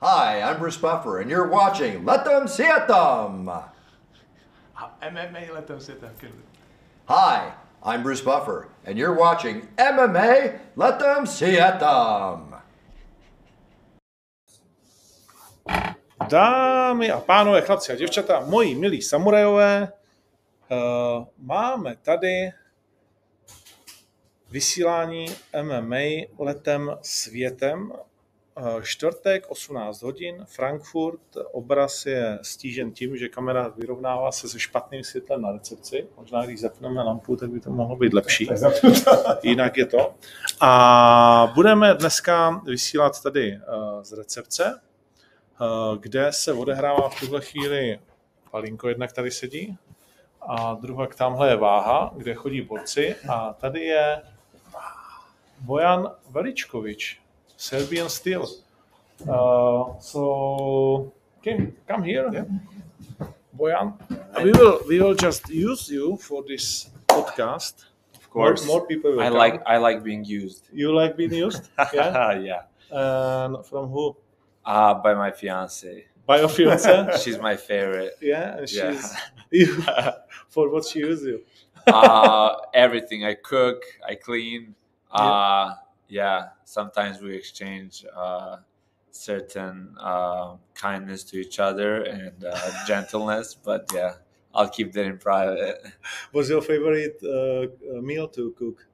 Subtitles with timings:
[0.00, 3.50] Hi, I'm Bruce Buffer, and you're watching Let Them See It Them.
[5.02, 6.12] MMA, let them sit there.
[6.20, 6.30] Good.
[7.06, 12.54] Hi, I'm Bruce Buffer, and you're watching MMA Let Them See It Them.
[16.28, 19.92] Dámy a pánové, chlapci a děvčata, moji milí samurajové,
[20.70, 22.52] uh, máme tady
[24.50, 25.26] vysílání
[25.62, 27.92] MMA letem světem.
[28.58, 31.20] Uh, čtvrtek, 18 hodin, Frankfurt.
[31.52, 36.08] Obraz je stížen tím, že kamera vyrovnává se se špatným světlem na recepci.
[36.16, 38.48] Možná, když zapneme lampu, tak by to mohlo být lepší.
[39.42, 40.14] Jinak je to.
[40.60, 44.80] A budeme dneska vysílat tady uh, z recepce,
[45.60, 48.00] uh, kde se odehrává v tuhle chvíli
[48.50, 49.78] Palinko jednak tady sedí
[50.40, 54.22] a druhá tamhle je váha, kde chodí borci a tady je
[55.60, 57.20] Bojan Veličkovič,
[57.58, 58.46] Serbian Steel.
[59.28, 61.12] Uh, so
[61.44, 62.44] come, come here, yeah.
[63.58, 63.94] Bojan.
[64.44, 67.84] We will we will just use you for this podcast.
[68.14, 68.64] Of course.
[68.66, 69.36] More, more people will I come.
[69.38, 70.68] like I like being used.
[70.72, 71.68] You like being used?
[71.92, 72.38] Yeah.
[72.38, 72.62] yeah.
[72.92, 74.16] and from who?
[74.64, 76.06] Uh, by my fiance.
[76.26, 77.18] By your fiance?
[77.22, 78.14] She's my favorite.
[78.22, 78.92] yeah, and Yeah.
[78.92, 79.14] she's
[79.50, 79.82] you
[80.48, 81.40] for what she uses you.
[81.86, 84.74] Uh, everything I cook, I clean.
[85.10, 85.74] Uh, yeah.
[86.08, 88.58] Yeah, sometimes we exchange uh,
[89.10, 94.14] certain uh, kindness to each other and uh, gentleness, but yeah,
[94.54, 95.86] I'll keep that in private.
[96.32, 98.86] What's your favorite uh, meal to cook?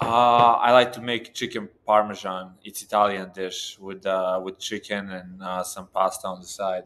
[0.00, 2.52] Uh, I like to make chicken parmesan.
[2.62, 6.84] It's Italian dish with uh, with chicken and uh, some pasta on the side.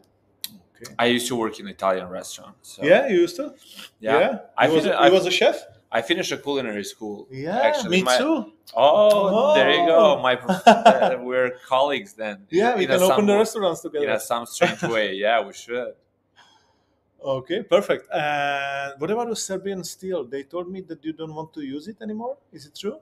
[0.75, 0.93] Okay.
[0.97, 2.55] I used to work in an Italian restaurant.
[2.63, 3.53] So Yeah, you used to.
[3.99, 4.39] yeah.
[4.57, 4.87] I, I was.
[4.87, 5.63] I, was a chef.
[5.95, 7.27] I finished a culinary school.
[7.29, 8.51] Yeah, actually, me my- too.
[8.75, 10.15] Oh, there you Oh.
[10.15, 10.21] go.
[10.27, 12.47] My uh, we're colleagues then.
[12.49, 14.05] Yeah, we in can open some- the restaurants together.
[14.05, 15.13] in a some strange way.
[15.13, 15.93] Yeah, we should.
[17.23, 18.07] Okay, perfect.
[18.11, 20.25] And what about the Serbian steel?
[20.25, 22.37] They told me that you don't want to use it anymore.
[22.51, 22.97] Is it true?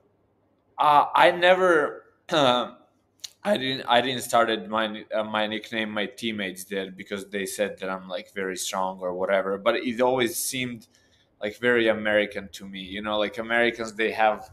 [0.78, 2.04] Uh, I never.
[2.30, 3.84] I didn't.
[3.88, 5.90] I didn't started my uh, my nickname.
[5.90, 9.58] My teammates did because they said that I'm like very strong or whatever.
[9.58, 10.86] But it always seemed
[11.42, 12.80] like very American to me.
[12.80, 14.48] You know, like Americans they have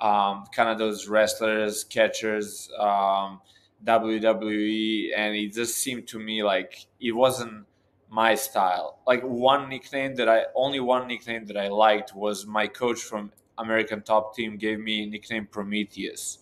[0.00, 3.40] um, kind of those wrestlers, catchers, um,
[3.84, 7.66] WWE, and it just seemed to me like it wasn't
[8.10, 9.00] my style.
[9.06, 13.32] Like one nickname that I only one nickname that I liked was my coach from
[13.58, 16.38] American Top Team gave me nickname Prometheus.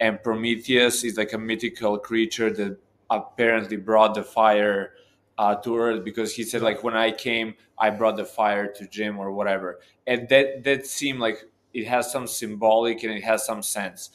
[0.00, 2.78] And Prometheus is like a mythical creature that
[3.10, 4.92] apparently brought the fire
[5.38, 8.86] uh, to Earth because he said like when I came, I brought the fire to
[8.88, 13.44] Jim or whatever, and that that seemed like it has some symbolic and it has
[13.44, 14.10] some sense.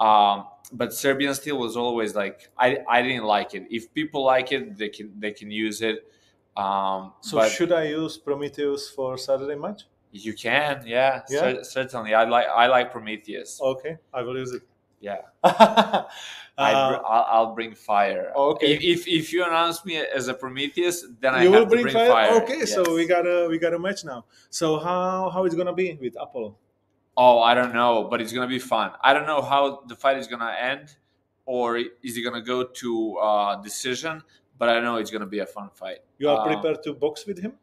[0.00, 3.66] Um, but Serbian Steel was always like I, I didn't like it.
[3.70, 6.10] If people like it, they can they can use it.
[6.56, 9.82] Um, So but should I use Prometheus for Saturday match?
[10.14, 11.40] you can, yeah, Yeah?
[11.40, 12.12] cer- certainly.
[12.14, 13.60] I like I like Prometheus.
[13.60, 14.62] Okay, I will use it.
[15.02, 16.04] Yeah, Uh,
[16.58, 18.30] I br- I'll, I'll bring fire.
[18.36, 18.74] okay.
[18.74, 21.94] If, if if you announce me as a Prometheus, then I you will bring, bring,
[21.94, 22.08] fire?
[22.10, 22.42] fire.
[22.42, 24.26] Okay, so we got a we got a match now.
[24.50, 26.54] So how how it's gonna be with Apollo?
[27.16, 28.92] Oh, I don't know, but it's gonna be fun.
[29.02, 30.94] I don't know how the fight is gonna end,
[31.46, 34.22] or is it gonna go to uh, decision.
[34.58, 36.00] But I know it's gonna be a fun fight.
[36.18, 37.54] You are Uh, prepared to box with him?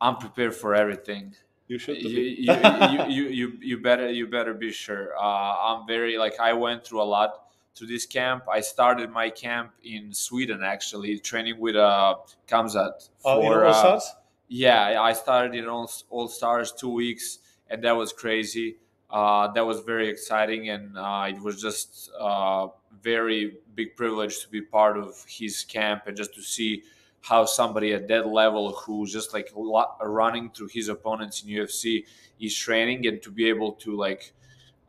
[0.00, 1.34] I'm prepared for everything.
[1.68, 2.02] You should.
[2.02, 2.36] you, be.
[2.40, 5.16] you, you, you, you, better you better be sure.
[5.16, 7.30] Uh, I'm very like I went through a lot
[7.76, 8.44] to this camp.
[8.50, 13.70] I started my camp in Sweden actually, training with uh, Kamzat Uh, in for All
[13.70, 14.14] uh, Stars?
[14.48, 15.00] yeah.
[15.00, 17.38] I started in All, All Stars two weeks,
[17.70, 18.76] and that was crazy.
[19.10, 22.68] Uh, that was very exciting, and uh, it was just uh,
[23.02, 26.82] very big privilege to be part of his camp and just to see
[27.22, 29.50] how somebody at that level who's just like
[30.02, 32.04] running through his opponents in UFC
[32.40, 34.32] is training and to be able to like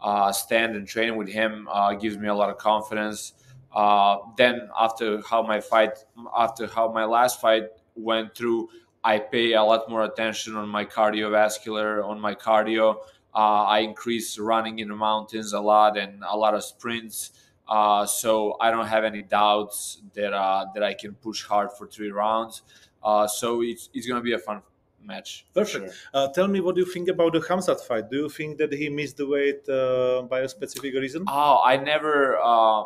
[0.02, 3.34] uh, stand and train with him uh, gives me a lot of confidence.
[3.74, 5.92] Uh, then after how my fight,
[6.36, 7.64] after how my last fight
[7.96, 8.68] went through,
[9.04, 12.96] I pay a lot more attention on my cardiovascular, on my cardio.
[13.36, 17.32] Uh, I increase running in the mountains a lot and a lot of sprints.
[17.74, 21.86] Uh, so I don't have any doubts that uh, that I can push hard for
[21.96, 22.62] three rounds.
[23.04, 24.62] Uh, so it's it's gonna be a fun
[25.04, 25.46] match.
[25.54, 25.86] for Perfect.
[25.86, 25.94] sure.
[26.14, 28.10] Uh, tell me what do you think about the Hamzat fight?
[28.10, 31.24] Do you think that he missed the weight uh, by a specific reason?
[31.28, 32.38] Oh, I never.
[32.38, 32.84] Uh,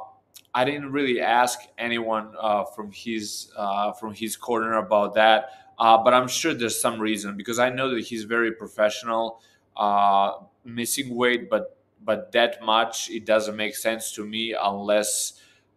[0.54, 5.98] I didn't really ask anyone uh, from his uh, from his corner about that, uh,
[6.04, 9.42] but I'm sure there's some reason because I know that he's very professional.
[9.76, 10.32] Uh,
[10.64, 11.77] missing weight, but
[12.08, 15.34] but that much it doesn't make sense to me unless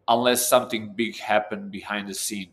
[0.08, 2.50] unless something big happened behind the scene.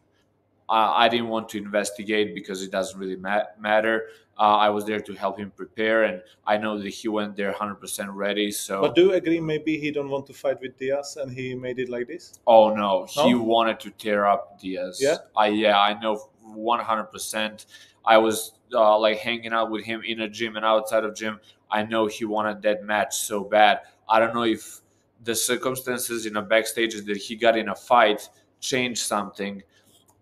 [0.69, 4.09] Uh, I didn't want to investigate because it doesn't really ma- matter.
[4.37, 7.51] Uh, I was there to help him prepare, and I know that he went there
[7.53, 8.51] 100% ready.
[8.51, 11.55] So, But do you agree maybe he don't want to fight with Diaz and he
[11.55, 12.39] made it like this?
[12.45, 14.99] oh no, he wanted to tear up Diaz.
[15.01, 15.17] Yeah?
[15.35, 17.65] I yeah, I know 100%.
[18.07, 21.39] I was uh, like hanging out with him in a gym and outside of gym.
[21.69, 23.81] I know he wanted that match so bad.
[24.09, 24.79] I don't know if
[25.23, 28.29] the circumstances in a backstage that he got in a fight
[28.61, 29.61] changed something.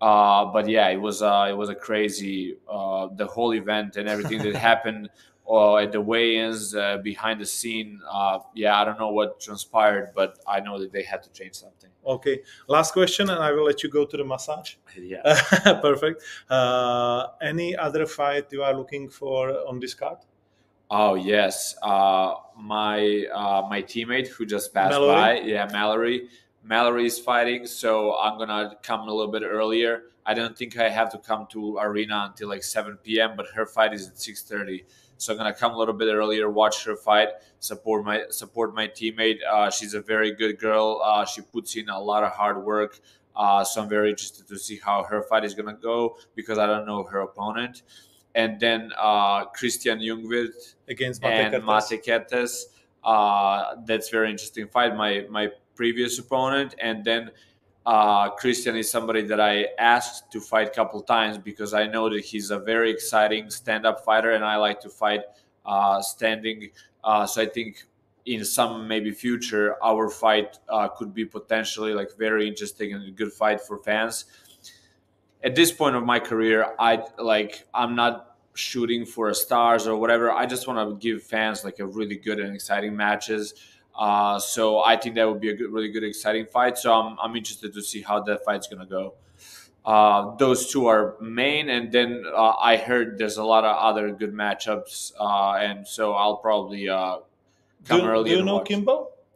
[0.01, 4.09] Uh, but yeah, it was uh, it was a crazy uh, the whole event and
[4.09, 5.09] everything that happened
[5.49, 8.01] uh, at the weigh-ins uh, behind the scene.
[8.09, 11.53] Uh, yeah, I don't know what transpired, but I know that they had to change
[11.55, 11.89] something.
[12.05, 12.41] Okay.
[12.67, 14.75] Last question, and I will let you go to the massage.
[14.97, 15.21] Yeah.
[15.81, 16.21] Perfect.
[16.49, 20.17] Uh, any other fight you are looking for on this card?
[20.89, 25.15] Oh yes, uh, my uh, my teammate who just passed Mallory?
[25.15, 26.29] by, yeah, Mallory.
[26.63, 30.03] Mallory is fighting, so I'm gonna come a little bit earlier.
[30.25, 33.65] I don't think I have to come to arena until like 7 p.m., but her
[33.65, 34.83] fight is at 6:30,
[35.17, 37.29] so I'm gonna come a little bit earlier, watch her fight,
[37.59, 39.39] support my support my teammate.
[39.49, 41.01] Uh, she's a very good girl.
[41.03, 42.99] Uh, she puts in a lot of hard work.
[43.35, 46.65] Uh, so I'm very interested to see how her fight is gonna go because I
[46.65, 47.83] don't know her opponent.
[48.33, 51.65] And then uh, Christian Jungwirth Against Mate and?
[51.65, 52.67] Mate Ketes.
[53.03, 54.95] Uh, that's very interesting fight.
[54.95, 57.31] My my previous opponent, and then
[57.85, 62.09] uh, Christian is somebody that I asked to fight a couple times because I know
[62.09, 65.21] that he's a very exciting stand-up fighter, and I like to fight
[65.65, 66.71] uh, standing.
[67.03, 67.83] Uh, so I think
[68.25, 73.11] in some maybe future our fight uh, could be potentially like very interesting and a
[73.11, 74.25] good fight for fans.
[75.43, 80.31] At this point of my career, I like I'm not shooting for stars or whatever.
[80.31, 83.53] I just want to give fans like a really good and exciting matches.
[83.97, 86.77] Uh, so I think that would be a good, really good, exciting fight.
[86.77, 89.13] So I'm, I'm interested to see how that fight's gonna go.
[89.85, 94.11] Uh, those two are main, and then uh, I heard there's a lot of other
[94.11, 97.17] good matchups, uh, and so I'll probably uh,
[97.85, 98.29] come do, early.
[98.31, 98.71] do you know watch.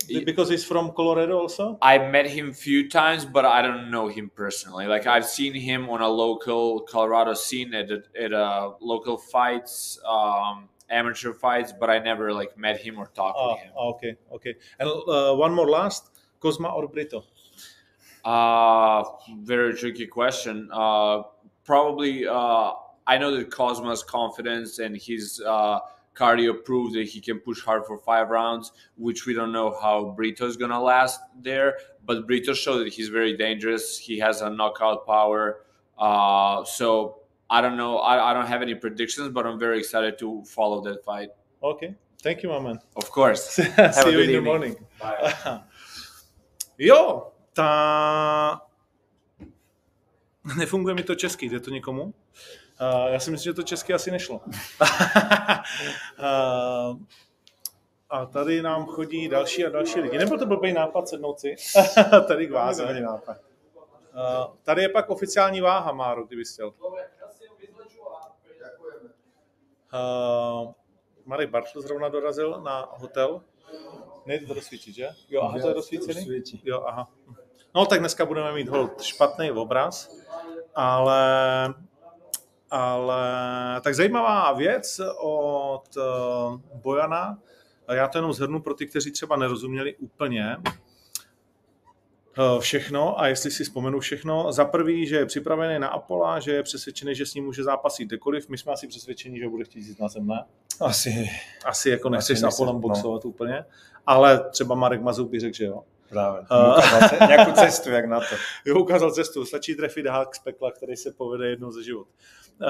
[0.07, 1.77] Ye- Because he's from Colorado also?
[1.83, 4.88] I met him few times, but I don't know him personally.
[4.88, 10.00] Like I've seen him on a local Colorado scene at a, at a local fights,
[10.07, 13.71] um, amateur fights, but I never like met him or talked Oh, with him.
[13.77, 14.56] okay, okay.
[14.80, 17.24] And uh, one more last, Cosma or Brito?
[18.24, 19.03] Uh,
[19.41, 20.69] very tricky question.
[20.71, 21.24] Uh,
[21.63, 22.71] probably, uh,
[23.07, 25.80] I know that Cosma's confidence and his uh,
[26.15, 30.13] cardio proved that he can push hard for five rounds, which we don't know how
[30.18, 31.77] Brito's gonna last there.
[32.06, 33.97] But Brito showed that he's very dangerous.
[33.97, 35.62] He has a knockout power.
[35.97, 37.19] Uh, so
[37.49, 37.97] I don't know.
[37.97, 41.29] I, I don't have any predictions, but I'm very excited to follow that fight.
[41.61, 42.79] Okay, thank you, my man.
[42.95, 43.41] Of course.
[43.55, 44.43] See a you good in the evening.
[44.43, 44.75] morning.
[46.77, 48.61] jo, ta...
[50.57, 52.03] Nefunguje mi to česky, jde to někomu?
[52.03, 52.11] Uh,
[53.07, 54.35] já si myslím, že to česky asi nešlo.
[54.45, 54.51] uh,
[58.09, 60.17] a tady nám chodí další a další lidi.
[60.17, 61.55] Nebyl to blbý nápad sednout si
[62.27, 62.83] tady k váze.
[62.83, 62.89] Uh,
[64.63, 66.73] tady je pak oficiální váha, Máro, kdyby chtěl.
[69.94, 70.71] Uh,
[71.25, 73.41] Marek Bartl zrovna dorazil na hotel.
[74.25, 75.09] Nejde to rozsvítit, že?
[75.30, 76.41] Jo, aha, to je rozsvícený?
[76.63, 77.09] Jo, aha.
[77.75, 80.18] No tak dneska budeme mít hold špatný obraz,
[80.75, 81.73] ale,
[82.71, 83.21] ale
[83.81, 86.02] tak zajímavá věc od eh,
[86.73, 87.40] Bojana,
[87.92, 90.57] já to jenom zhrnu pro ty, kteří třeba nerozuměli úplně
[92.59, 94.52] všechno a jestli si vzpomenu všechno.
[94.52, 98.07] Za prvý, že je připravený na Apola, že je přesvědčený, že s ním může zápasit
[98.07, 98.50] kdekoliv.
[98.50, 100.45] My jsme asi přesvědčeni, že bude chtít jít na zem, ne?
[100.80, 101.30] Asi
[101.66, 102.80] Asi jako nechceš Asi s Apolem no.
[102.81, 103.66] boxovat úplně,
[104.06, 105.83] ale třeba Marek Mazur by řekl, že jo.
[106.09, 106.42] právě.
[106.50, 108.36] A- Ukázal Nějakou cestu, jak na to.
[108.66, 109.45] Jo, ukázal cestu.
[109.45, 112.07] Stačí trefit hák z pekla, který se povede jednou za život.
[112.62, 112.68] Uh,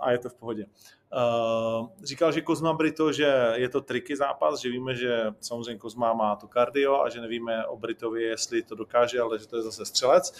[0.00, 0.66] a je to v pohodě.
[1.12, 6.12] Uh, říkal, že Kozma Brito, že je to triky zápas, že víme, že samozřejmě Kozma
[6.12, 9.62] má to kardio a že nevíme o Britovi, jestli to dokáže, ale že to je
[9.62, 10.34] zase střelec.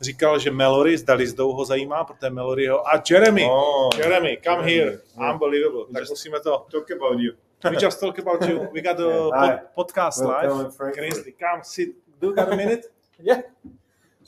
[0.00, 2.88] Říkal, že Melory, zdali zdou ho zajímá, protože Melory ho...
[2.88, 3.48] A Jeremy!
[3.50, 4.98] Oh, Jeremy, come here.
[5.18, 5.32] Yeah.
[5.34, 5.84] Unbelievable.
[5.92, 6.66] Tak Just- musíme to...
[6.70, 7.32] Talk about you.
[7.70, 8.68] We just talk about you.
[8.72, 9.02] We got a
[9.46, 9.60] Yeah.
[9.74, 10.92] pod, podcast Well, live.
[10.92, 11.32] Crazy.
[11.40, 11.88] Come, sit.
[12.20, 12.82] Do you got a minute?
[13.20, 13.38] Yeah.
[13.38, 13.68] A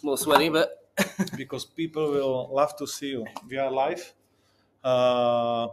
[0.03, 0.69] little sweaty, but
[1.37, 3.25] because people will love to see you.
[3.49, 4.03] We are live.
[4.83, 5.69] Uh,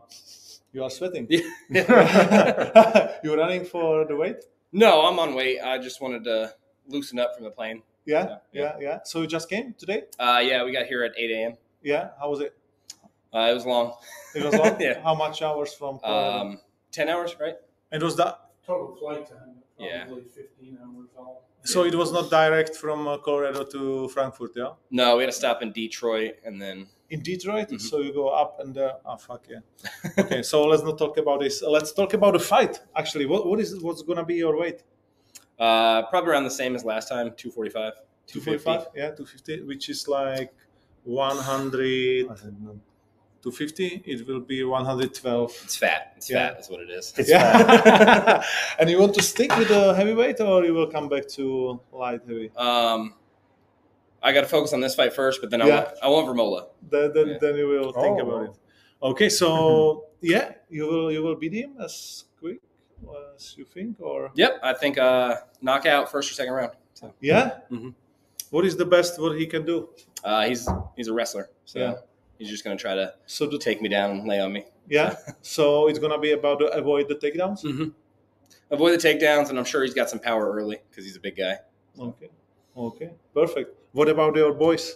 [0.74, 1.28] you are sweating.
[1.70, 4.38] You're running for the weight?
[4.72, 5.60] no, I'm on weight.
[5.62, 6.54] I just wanted to
[6.88, 7.82] loosen up from the plane.
[8.06, 9.00] Yeah, yeah, yeah.
[9.04, 10.04] So you just came today?
[10.20, 11.54] Uh, yeah, we got here at 8 a.m.
[11.84, 12.10] Yeah.
[12.20, 12.56] How was it?
[13.34, 13.94] Uh, it was long.
[14.36, 14.78] It was long.
[14.80, 15.02] Yeah.
[15.02, 16.00] How much hours from?
[16.00, 16.40] Colorado?
[16.52, 16.60] Um,
[16.92, 17.56] 10 hours, right?
[17.92, 18.40] it was that.
[18.66, 20.06] Total flight time, Yeah.
[20.06, 21.44] probably fifteen hours all.
[21.64, 24.72] So it was not direct from uh, Colorado to Frankfurt, yeah?
[24.92, 28.60] No, we had to stop in Detroit and then In Detroit, so you go up
[28.60, 29.60] and uh, ah fuck yeah.
[30.20, 31.62] okay, so let's not talk about this.
[31.62, 32.82] Let's talk about the fight.
[32.96, 34.84] Actually, what what is what's gonna be your weight?
[35.60, 37.94] uh, probably around the same as last time, 245.
[38.28, 38.88] 245?
[38.96, 40.54] Yeah, 250, which is like
[41.06, 44.04] 100, 250.
[44.06, 45.62] It will be 112.
[45.64, 46.14] It's fat.
[46.18, 46.48] It's Yeah.
[46.50, 46.54] fat.
[46.56, 47.14] That's what it is.
[47.28, 48.44] yeah.
[48.80, 52.22] and you want to stick with the heavyweight or you will come back to light
[52.28, 52.52] heavy?
[52.56, 53.14] Um,
[54.28, 55.76] I got to focus on this fight first, but then I Yeah.
[55.76, 56.68] want I want Vermola.
[56.92, 57.38] Then, then, Yeah.
[57.40, 58.52] then you will think Oh, about it.
[59.02, 62.60] Okay, so yeah, you will you will beat him as quick
[63.36, 66.74] as you think, or Yep, I think uh, knockout first or second round.
[66.94, 67.60] So yeah.
[67.72, 67.94] Mhm.
[68.50, 69.90] What is the best what he can do?
[70.26, 70.68] uh, he's
[70.98, 71.94] he's a wrestler, so Yeah.
[72.38, 74.66] he's just gonna try to So the take me down and lay on me.
[74.90, 77.64] yeah, so it's gonna be about to avoid the takedowns.
[77.64, 77.90] Mm-hmm.
[78.72, 81.38] Avoid the takedowns, and I'm sure he's got some power early because he's a big
[81.38, 81.56] guy.
[82.00, 82.30] Okay,
[82.76, 83.70] okay, perfect.
[83.98, 84.96] What about your boys?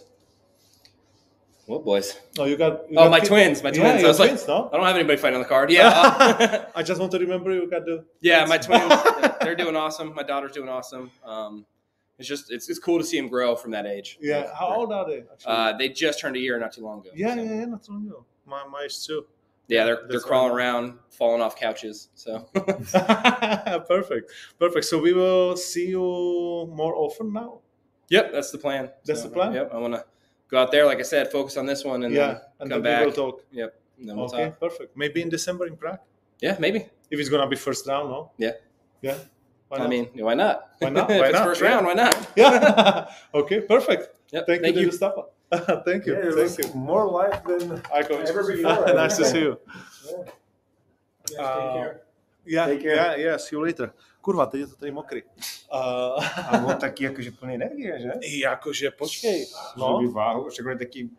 [1.66, 2.16] What boys?
[2.38, 2.88] Oh, you got.
[2.88, 4.04] You Oh, got my kid- twins, my Yeah, twins.
[4.04, 4.70] I was like, twins, no?
[4.72, 5.72] I don't have anybody fighting on the card.
[5.72, 8.04] Yeah, I just want to remember you got the.
[8.20, 8.92] yeah, my twins.
[9.40, 10.14] They're doing awesome.
[10.14, 11.10] My daughter's doing awesome.
[11.24, 11.66] Um,
[12.18, 14.18] it's just it's, it's cool to see them grow from that age.
[14.20, 15.24] Yeah, how old are they?
[15.32, 15.52] Actually?
[15.52, 17.10] Uh, they just turned a year not too long ago.
[17.14, 18.24] yeah, so- yeah, yeah, not too long ago.
[18.46, 19.26] My my is too.
[19.66, 19.84] yeah.
[19.84, 22.08] They're they're crawling around, falling off couches.
[22.14, 22.38] So
[23.88, 24.30] perfect,
[24.60, 24.84] perfect.
[24.84, 27.58] So we will see you more often now.
[28.08, 28.90] Yep, that's the plan.
[29.04, 29.52] That's So, the plan?
[29.54, 30.04] Yep, I want to
[30.48, 32.82] go out there, like I said, focus on this one, and yeah, then and come
[32.82, 33.00] then back.
[33.00, 33.44] we will talk.
[33.52, 34.60] Yep, and then we'll okay, talk.
[34.60, 34.96] perfect.
[34.96, 35.98] Maybe in December in Prague.
[36.40, 36.86] Yeah, maybe.
[37.10, 38.30] If it's gonna be first round, no?
[38.38, 38.52] Yeah.
[39.02, 39.18] Yeah.
[39.68, 40.70] Why I mean, why not?
[40.78, 41.10] Why not?
[41.10, 41.44] if Why it's not?
[41.44, 41.68] first Yeah.
[41.74, 42.16] round, why not?
[42.36, 43.08] yeah.
[43.34, 44.08] okay, perfect.
[44.32, 44.86] Yep, Thank, thank you, you.
[44.88, 45.22] Mustafa.
[45.84, 46.14] thank you.
[46.14, 46.80] Yeah, it thank you.
[46.80, 48.26] more life than I coach.
[48.28, 48.86] ever before.
[48.94, 49.58] nice to see you.
[51.30, 52.00] Yeah, Uh, take care.
[52.44, 52.94] Yeah, Take care.
[52.96, 53.92] yeah, yeah, see you later.
[54.22, 55.22] Kurva, teď je to tady mokrý.
[55.22, 55.78] Uh,
[56.48, 58.10] A on taky jakože plný energie, že?
[58.38, 59.46] jakože, počkej.
[59.76, 59.86] No.
[59.86, 61.10] Že by No, váhu, je taky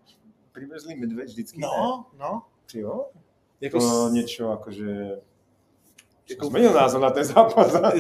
[0.51, 1.61] privezlý medveď vždycky.
[1.61, 1.67] ne?
[1.67, 2.41] no, no.
[2.71, 3.05] Ty jo?
[3.61, 5.09] Jako To s- něčo jakože...
[6.29, 7.73] Jako- Změnil názor na ten zápas.
[7.81, 7.91] No.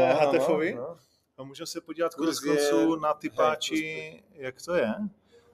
[0.00, 0.74] no, Hatefovi.
[0.74, 0.96] No, no.
[1.38, 4.94] A můžeme se podívat konec konců na ty páči, jak to je.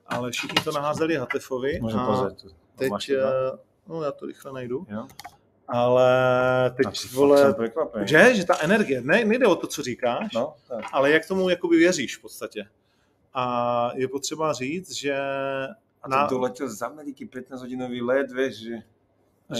[0.06, 1.78] Ale všichni to naházeli Hatefovi.
[1.80, 2.52] Můžu a pozet.
[2.76, 4.86] teď, eh, no já to rychle najdu.
[4.88, 5.06] Jo?
[5.72, 6.10] Ale
[6.76, 7.54] teď, fakt vole,
[8.04, 10.84] že, že ta energie, ne, nejde o to, co říkáš, No, tak.
[10.92, 12.68] ale jak tomu jakoby věříš v podstatě.
[13.34, 15.18] A je potřeba říct, že,
[16.02, 18.74] A na, to doletěl z Ameriky 15 hodinový let, víš, že...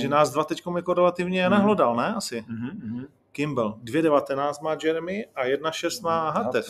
[0.00, 1.50] že nás dva teď jako relativně Mhm.
[1.50, 2.14] nahlodal, ne?
[2.16, 2.44] Asi.
[2.48, 3.04] Mhm, mhm.
[3.32, 3.78] Kimball.
[3.84, 6.66] 2,19 má Jeremy a 1,6 má Hatef.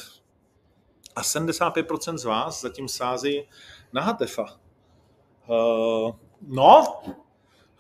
[1.17, 3.49] A 75% z vás zatím sází
[3.93, 4.45] na Hatefa.
[5.49, 6.13] Uh,
[6.47, 6.85] no,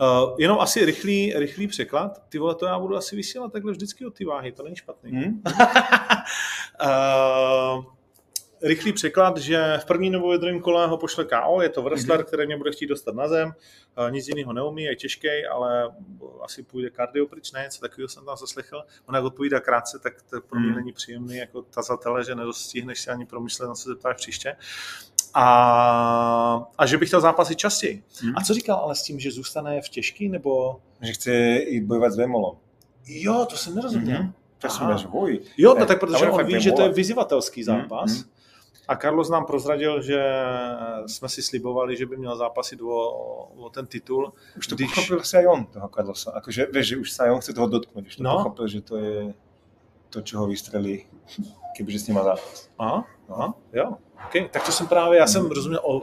[0.00, 2.22] uh, jenom asi rychlý, rychlý překlad.
[2.28, 5.10] Ty vole, to já budu asi vysílat takhle vždycky od ty váhy, to není špatný.
[5.12, 5.42] Hm?
[6.84, 7.84] uh,
[8.62, 12.24] rychlý překlad, že v první nebo ve druhém kole ho pošle KO, je to wrestler,
[12.24, 13.48] který mě bude chtít dostat na zem,
[13.98, 15.94] uh, nic jiného neumí, je těžký, ale
[16.42, 18.82] asi půjde kardio pryč, ne, něco takového jsem tam zaslechl.
[19.06, 20.76] On jak odpovídá krátce, tak to pro mě Mhm.
[20.76, 24.56] není příjemný jako tazatele, že nedostihneš si ani promyslet, na co se zeptáš příště.
[25.34, 28.02] A, a že bych chtěl zápasit častěji.
[28.24, 28.34] Mhm.
[28.36, 30.80] A co říkal ale s tím, že zůstane v těžký, nebo...
[31.02, 31.32] Že chce
[31.68, 32.56] jít bojovat s Vemolom.
[33.06, 34.22] Jo, to jsem nerozuměl.
[34.22, 34.32] Mhm.
[34.58, 34.88] To Aha.
[34.88, 35.40] máš hoj.
[35.56, 38.12] Jo, no tak protože on ví, že to je vyzývatelský zápas.
[38.12, 38.30] Mhm.
[38.88, 40.18] A Carlos nám prozradil, že
[41.06, 43.00] jsme si slibovali, že by měl zápasit o,
[43.56, 44.32] o ten titul.
[44.58, 46.30] Už to Když- pochopil aj on, toho Carlosa.
[46.30, 48.06] Akože, vieš, že už aj on chce toho dotknúť.
[48.06, 48.36] Už to No.
[48.36, 49.34] pochopil, že to je
[50.10, 51.06] to, čo ho vystrelí,
[51.78, 52.68] kebyže s ním má zápas.
[52.78, 53.96] Aha, aha, jo.
[54.26, 54.48] Okay.
[54.48, 56.02] Tak to jsem právě, já jsem rozuměl, o,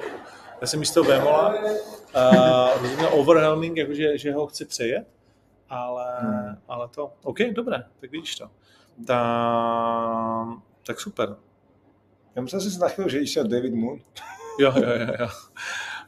[0.62, 5.07] já jsem místo Vémola, uh, rozuměl overwhelming, jakože, že ho chci přejet,
[5.69, 6.57] ale, Hmm.
[6.67, 8.50] ale to, OK, dobré, tak vidíš to.
[9.07, 10.48] Ta,
[10.86, 11.36] tak super.
[12.36, 14.00] Ja myslel si si na chvíľu, že išiel David Moon.
[14.60, 15.27] Jo, jo, jo, jo.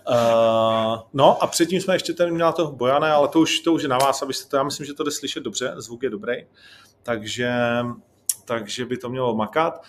[0.09, 3.83] Uh, no a předtím jsme ještě tady měla toho Bojane, ale to už, to už
[3.83, 6.33] je na vás, abyste to, já myslím, že to jde slyšet dobře, zvuk je dobrý,
[7.03, 7.53] takže,
[8.45, 9.77] takže by to mělo makat.
[9.77, 9.83] Uh,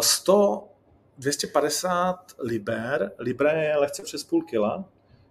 [0.00, 0.68] 100,
[1.18, 4.84] 250 liber, libre je lehce přes půl kila,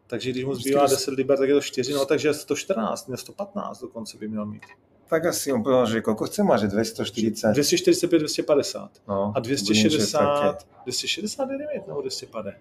[0.07, 3.81] takže když mu zbývá 10 liber, tak je to 4, no takže 114, ne 115
[3.81, 4.63] dokonce by měl mít.
[5.09, 7.57] Tak asi on povedal, že koľko chce má, že 240.
[7.57, 10.69] 245, 250 No, a bude niečo 260, také.
[10.85, 12.53] 260 je limit nebo 250?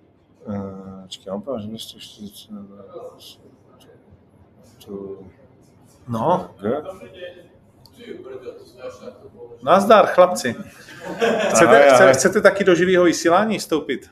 [0.49, 2.49] Uh, čekaj, on povedal, že 240.
[4.80, 5.28] Tu...
[6.08, 6.56] No?
[9.62, 10.54] Nazdar, chlapci.
[11.50, 12.08] Chcete, Ahoj, ahoj.
[12.08, 14.10] chce, chcete taky do živého vysílání vstoupit?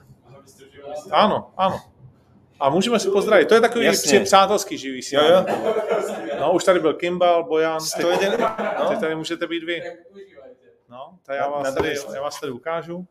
[1.11, 1.81] Ano, ano.
[2.61, 3.49] A můžeme si pozdravit.
[3.49, 4.21] To je takový Jasně.
[4.21, 5.47] přátelský živý Jo, vysílání.
[5.49, 5.75] jo.
[6.41, 8.49] No, už tady byl Kimbal, Bojan, teď, 101,
[8.89, 9.01] teď no.
[9.01, 9.83] tady můžete být vy.
[10.89, 13.07] No, tak já vás, tady, já vás tady ukážu.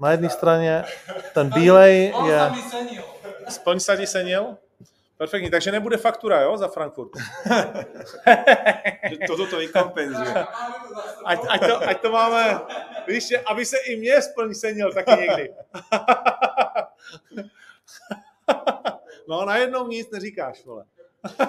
[0.00, 0.84] Na jedné straně
[1.34, 2.40] ten bílej je...
[3.48, 4.56] Splň sadí senil.
[5.22, 7.10] Perfektní, takže nebude faktura, jo, za Frankfurt.
[9.26, 10.34] Toto to vykompenzuje.
[11.24, 12.60] Ať, ať, to, ať to máme,
[13.06, 15.54] víš, že aby se i mě splň senil taky někdy.
[19.28, 20.84] No, najednou nic neříkáš, vole.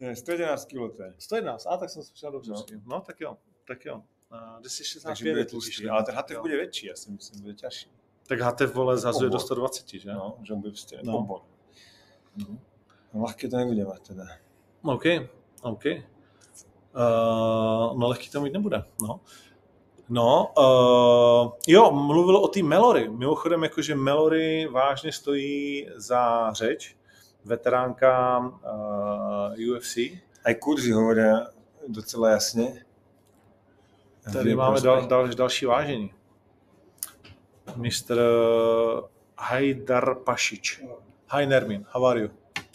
[0.00, 1.14] Ne, 111 kg to je.
[1.18, 2.52] 111, a tak jsem se přišel dobře.
[2.52, 2.64] No.
[2.86, 3.00] No.
[3.00, 3.96] tak jo, tak jo.
[3.96, 5.88] Uh, 265 Takže bude tlustý.
[5.88, 6.42] Ale ten hatev Jo.
[6.42, 7.90] bude větší, já si myslím, bude těžší.
[8.30, 9.46] Tak Hatev, vole, zhazuje do Obor.
[9.46, 10.12] 120, že?
[10.12, 11.18] No, že bude prostě No.
[11.18, 11.40] obor.
[13.14, 14.24] No, lehké to nebude mít teda.
[14.82, 15.04] OK,
[15.62, 15.84] OK.
[15.86, 19.20] Uh, no lehký to mít nebude, no.
[20.08, 23.08] No, uh, jo, mluvil o té Melory.
[23.08, 26.96] Mimochodem, jakože Melory vážně stojí za řeč.
[27.44, 29.96] Veteránka uh, UFC.
[30.44, 31.22] A kurzy hovorí
[31.88, 32.84] docela jasně.
[34.32, 36.12] Tady máme dal, dal, další vážení.
[37.76, 38.16] Mr.
[38.18, 39.02] Uh,
[39.38, 40.80] Hajdar Pašič.
[41.28, 42.30] Hi Nermin, how are you?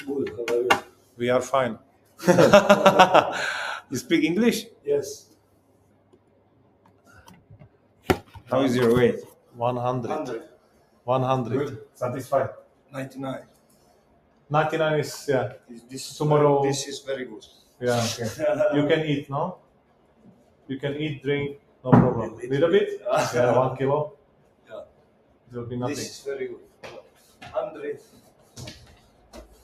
[0.06, 0.70] Good, how are you?
[1.18, 1.78] We are fine.
[3.92, 4.66] You speak English?
[4.84, 5.30] Yes.
[8.50, 9.22] How is your weight?
[9.56, 10.10] 100.
[10.10, 10.42] 100.
[11.06, 11.78] 100.
[11.94, 12.50] Satisfied.
[12.92, 13.46] 99.
[14.50, 15.54] 99 is, yeah.
[15.70, 17.46] This, this, Tomorrow- This is very good.
[17.80, 18.26] Yeah, okay.
[18.74, 19.58] You can eat, no?
[20.68, 22.40] You can eat, drink, no problem.
[22.42, 23.02] A little bit?
[23.36, 24.14] Yeah, one kilo.
[25.56, 25.96] Will be nothing.
[25.96, 26.60] This is very good.
[27.40, 28.00] 100.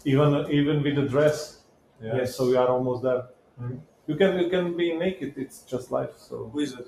[0.05, 1.59] Even even with the dress.
[2.01, 2.35] Yeah, Yes.
[2.35, 3.23] so we are almost there.
[3.61, 3.77] Mm-hmm.
[4.07, 5.33] You can you can be naked.
[5.37, 6.13] It's just life.
[6.17, 6.87] So Who is it?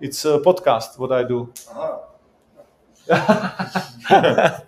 [0.00, 0.98] it's a podcast.
[0.98, 1.52] What I do.
[1.70, 2.08] Aha.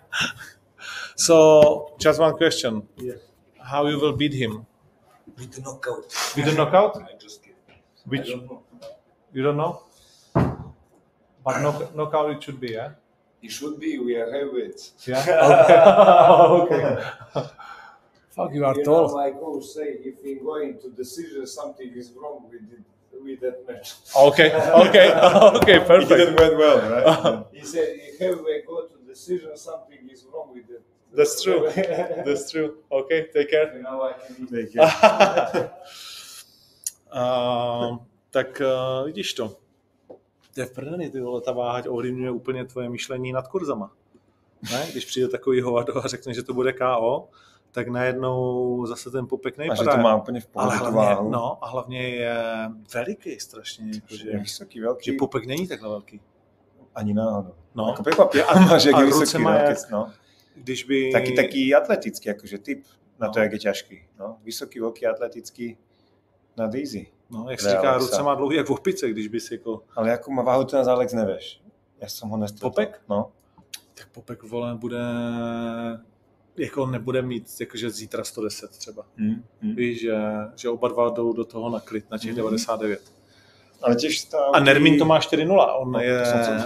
[1.15, 3.19] So just one question: Yes.
[3.61, 4.65] How you will beat him?
[5.37, 6.05] With the knockout.
[6.35, 6.97] With a knockout?
[6.97, 7.55] I just kidding.
[8.05, 8.59] Which I don't
[9.33, 9.83] you don't know?
[11.45, 12.91] But knock, knockout it should be, yeah.
[13.45, 13.91] It should be.
[13.99, 14.83] We are heavyweights.
[15.07, 15.21] Yeah.
[16.61, 16.81] Okay.
[17.35, 17.49] okay.
[18.35, 19.15] Fuck, you are You know, tall.
[19.15, 22.83] my coach say if we go into decision, something is wrong with it,
[23.23, 23.93] with that match.
[24.27, 24.49] Okay.
[24.85, 25.07] Okay.
[25.59, 25.77] Okay.
[25.91, 26.19] perfect.
[26.19, 26.39] It Perfect.
[26.41, 27.45] went well, right?
[27.53, 30.81] He said if heavyweight go to decision, something is wrong with it.
[31.15, 31.61] That's true.
[32.25, 32.69] That's true.
[32.91, 33.19] Okay.
[33.33, 33.67] Take care.
[33.77, 34.47] You know, I can.
[34.47, 35.71] Take care.
[37.11, 37.97] Uh,
[38.35, 39.45] tak uh, vidíš to.
[40.55, 43.91] To je v prdeli, ty vole, ta váha ovlivňuje úplně tvoje myšlení nad kurzama.
[44.71, 44.87] Ne?
[44.91, 47.27] Když přijde takový hovado a řekne, že to bude KO,
[47.71, 49.91] tak najednou zase ten popek A že nejpadá.
[49.95, 51.29] to má úplně v ale pohodě tu hlavně, váhu.
[51.29, 52.35] no, a hlavně je
[52.93, 55.11] veliký strašně, Že jakože, je vysoký, velký.
[55.11, 56.21] že popek není takhle velký.
[56.95, 57.53] Ani náhodou.
[57.75, 60.11] No, Jako překvapí, a a je ruce vysoký, má jak- no.
[60.55, 61.11] když by...
[61.11, 62.83] Taky, taky atletický, jakože typ
[63.19, 63.43] na to, No.
[63.43, 64.01] jak je těžký.
[64.19, 64.37] No.
[64.43, 65.77] Vysoký, velký, atletický
[66.57, 67.07] na Daisy.
[67.29, 67.97] No, jak se říká, Alexa.
[68.11, 69.81] ruce má dlouhý jak v opice, když bys jako...
[69.95, 71.61] Ale jakou má váhu ten Alex nevíš.
[72.01, 72.69] Já jsem ho nestretl.
[72.69, 73.01] Popek?
[73.09, 73.31] No.
[73.93, 74.99] Tak popek, vole, bude...
[76.57, 79.03] Jako nebude mít, jakože zítra 110 třeba.
[79.17, 79.43] Hmm.
[79.61, 79.75] Hmm.
[79.75, 80.15] Víš, že,
[80.55, 82.37] že oba dva jdou do toho na klid, na těch Mhm.
[82.37, 83.01] 99.
[83.81, 84.51] Ale těž stál...
[84.55, 85.75] A Nermin to má 4-0.
[85.81, 86.23] On No, je,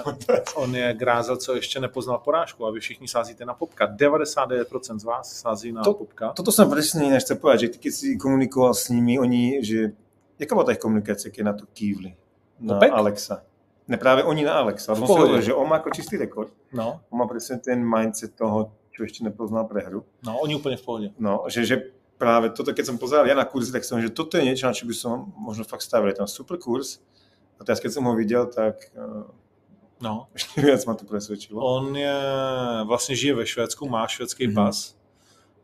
[0.55, 3.95] on je grázel, co ještě nepoznal porážku a vy všichni sázíte na popka.
[3.95, 6.29] 99% z vás sází na To- popka.
[6.29, 9.91] Toto jsem přesně nechce povedať, že ty, keď si komunikoval s nimi, oni, že...
[10.39, 12.15] Jaká byla ta komunikace, keď na to kývli?
[12.59, 12.91] Na Popek?
[12.93, 13.43] Alexa.
[13.87, 14.93] Ne právě oni na Alexa.
[14.93, 16.53] On hovoril, že on má jako čistý rekord.
[16.73, 20.05] No, On má přesně ten mindset toho, čo ještě nepoznal prehru.
[20.25, 21.11] no, oni úplně v pohodě.
[21.19, 21.75] No, že, že
[22.17, 24.73] práve toto, keď som pozeral ja na kurzy, tak som, že toto je niečo, na
[24.75, 26.11] čo by som možno fakt stavil.
[26.11, 26.99] Je tam super kurz.
[27.59, 29.23] A teraz, keď som ho videl, tak uh,
[30.03, 31.63] No, ešte viac ma to presvedčilo.
[31.63, 32.15] on je,
[32.87, 34.55] vlastně žije ve Švédsku, má švédský Mhm.
[34.55, 34.95] pas,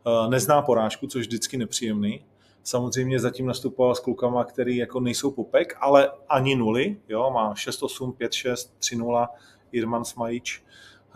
[0.06, 2.24] eh, nezná porážku, což vždycky nepříjemný.
[2.66, 8.12] Samozřejmě zatím nastupoval s klukama, který jako nejsou popek, ale ani nuly, jo, má 6-8,
[8.12, 9.28] 5-6, 3-0,
[9.72, 10.62] Irman Smajič.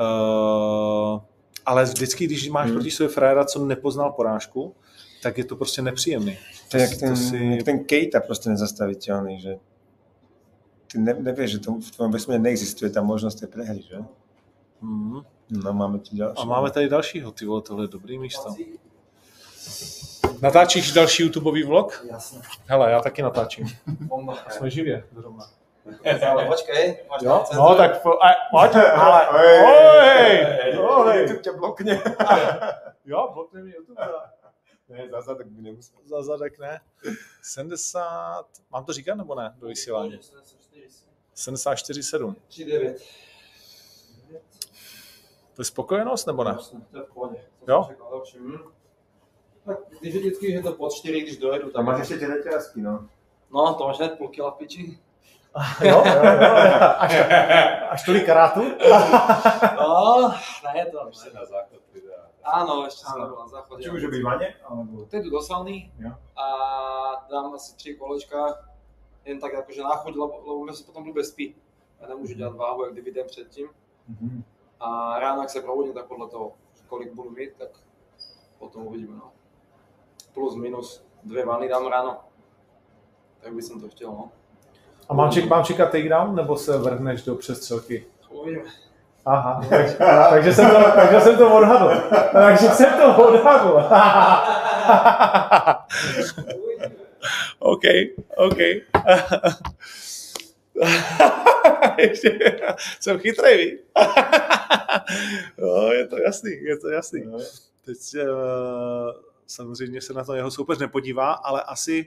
[0.00, 1.20] Uh,
[1.66, 2.74] ale vždycky, když máš Mhm.
[2.74, 4.74] proti sobě fréra, co nepoznal porážku,
[5.22, 6.38] tak je to prostě nepříjemný.
[6.70, 9.58] To je jak ten, to si- jak ten Kejta prostě nezastaviteľný, že
[10.92, 13.98] ty ne, nevieš, že to v tvojom vesmíre neexistuje ta možnost té prehry, že?
[14.80, 15.20] Mhm.
[15.50, 16.38] No, máme tu ďalší.
[16.38, 18.54] A máme tady dalšího, ty vole, tohle je dobrý místo.
[20.42, 22.04] Natáčíš další YouTubeový vlog?
[22.10, 22.42] Jasné.
[22.66, 23.66] Hele, já taky natáčím.
[23.86, 24.36] Bomba.
[24.50, 25.50] Jsme živě zrovna.
[26.30, 27.44] Ale počkej, máš Jo?
[27.54, 29.58] No, tak po, a, pojď, ale, oj,
[30.78, 32.02] oj, YouTube tě blokne.
[33.04, 34.02] jo, blokne mi YouTube.
[34.88, 35.98] ne, za zadek by nemusel.
[36.04, 36.80] Za zadek ne.
[37.42, 40.20] 70, mám to říkat nebo ne, do vysílání?
[41.36, 42.34] 74,7.
[42.50, 42.94] 3-9.
[45.54, 46.56] To je spokojenost nebo ne?
[46.90, 47.44] To je v pohodě.
[47.64, 47.84] To Jo?
[47.84, 48.38] jsem čekal, lepší.
[48.38, 48.58] Hm.
[49.70, 51.92] Tak když je vždycky, že to pod 4, když dojedu, Tam tak...
[51.92, 53.08] máš ještě ty reťazky, no.
[53.50, 54.98] No, to máš hned půl kila v piči.
[55.84, 56.50] Jo, jo, jo.
[56.98, 57.14] Až,
[57.90, 58.60] až tolik karátu?
[59.80, 60.34] No,
[60.74, 62.30] ne, to Ještě na základ videa.
[62.40, 63.84] Áno, ešte som na záchode.
[63.84, 64.56] Či už je bývanie?
[64.64, 65.04] Alebo...
[65.06, 66.10] To jdu do sauny Jo.
[66.36, 66.46] a
[67.30, 68.64] dám asi tři kolečka,
[69.24, 71.54] jen tak jakože na chuť, lebo, lebo mě se potom blbě spí.
[72.00, 73.68] Já nemůžu dělat váhu, jak kdyby den předtím.
[74.08, 74.44] Mhm.
[74.80, 76.52] A ráno, jak se probudím, tak podle toho,
[76.88, 77.68] kolik budu mít, tak
[78.58, 79.16] potom uvidíme.
[79.16, 79.32] No.
[80.34, 82.16] Plus, minus, dvě vany dám ráno.
[83.40, 84.30] Tak by jsem to chtěl, no.
[85.08, 88.06] A mám, ček, mám čekat takedown, nebo se vrhneš do přestřelky?
[88.30, 88.70] Uvidíme.
[89.26, 89.96] Aha, takže,
[90.30, 92.02] takže, jsem to, takže jsem to odhadl.
[92.32, 93.88] Takže jsem to odhadl.
[97.58, 97.82] OK,
[98.36, 98.58] OK.
[101.98, 102.38] Ještě,
[103.00, 103.80] jsem chytrý, víš?
[105.58, 107.32] no, je to jasný, je to jasný.
[107.84, 112.06] Teď uh, samozřejmě se na to jeho soupeř nepodívá, ale asi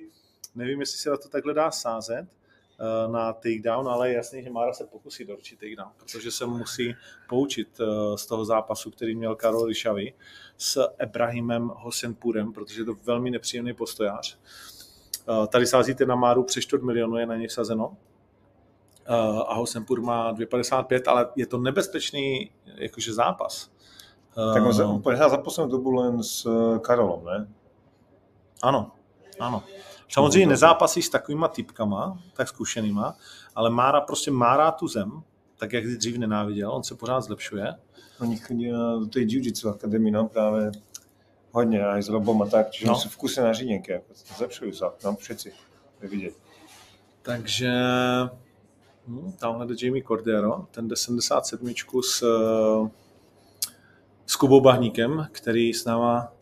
[0.55, 4.49] nevím, jestli se na to takhle dá sázet eh, na takedown, ale je jasný, že
[4.49, 6.95] Mára se pokusí doručit takedown, protože se musí
[7.29, 10.13] poučit eh, z toho zápasu, který měl Karol Ryšavy
[10.57, 14.37] s Ebrahimem Hosenpurem, protože je to velmi nepříjemný postojář.
[15.43, 17.97] Eh, Tady sázíte na Máru přes čtvrt milionu, je na něj sazeno.
[19.47, 23.72] A Hosenpur má 2,55, ale je to nebezpečný jakože zápas.
[24.33, 27.47] Eh, Tak on za- on prehrál za poslednú dobu len s eh, Karolom, ne?
[28.61, 28.91] Ano,
[29.39, 29.63] ano.
[30.09, 33.15] Samozřejmě nezápasí s takovýma typkama, tak zkušenýma,
[33.55, 35.21] ale Mára prostě má rád tu zem,
[35.57, 37.75] tak jak dřív nenáviděl, on se pořád zlepšuje.
[38.21, 38.69] Oni chodí
[38.99, 40.71] do tej jiu-jitsu akadémie, no práve
[41.51, 42.93] hodne aj s Robom a tak, čiže No.
[42.93, 42.99] no.
[42.99, 45.49] sú v kuse na žinienke, ako zlepšujú sa, no všetci,
[45.97, 46.33] to je vidieť.
[47.21, 47.71] Takže
[49.07, 52.89] hm, tamhle jde Jamie Cordero, ten jde 77 s, eh,
[54.33, 56.33] s Kubou Bahníkem, který s náma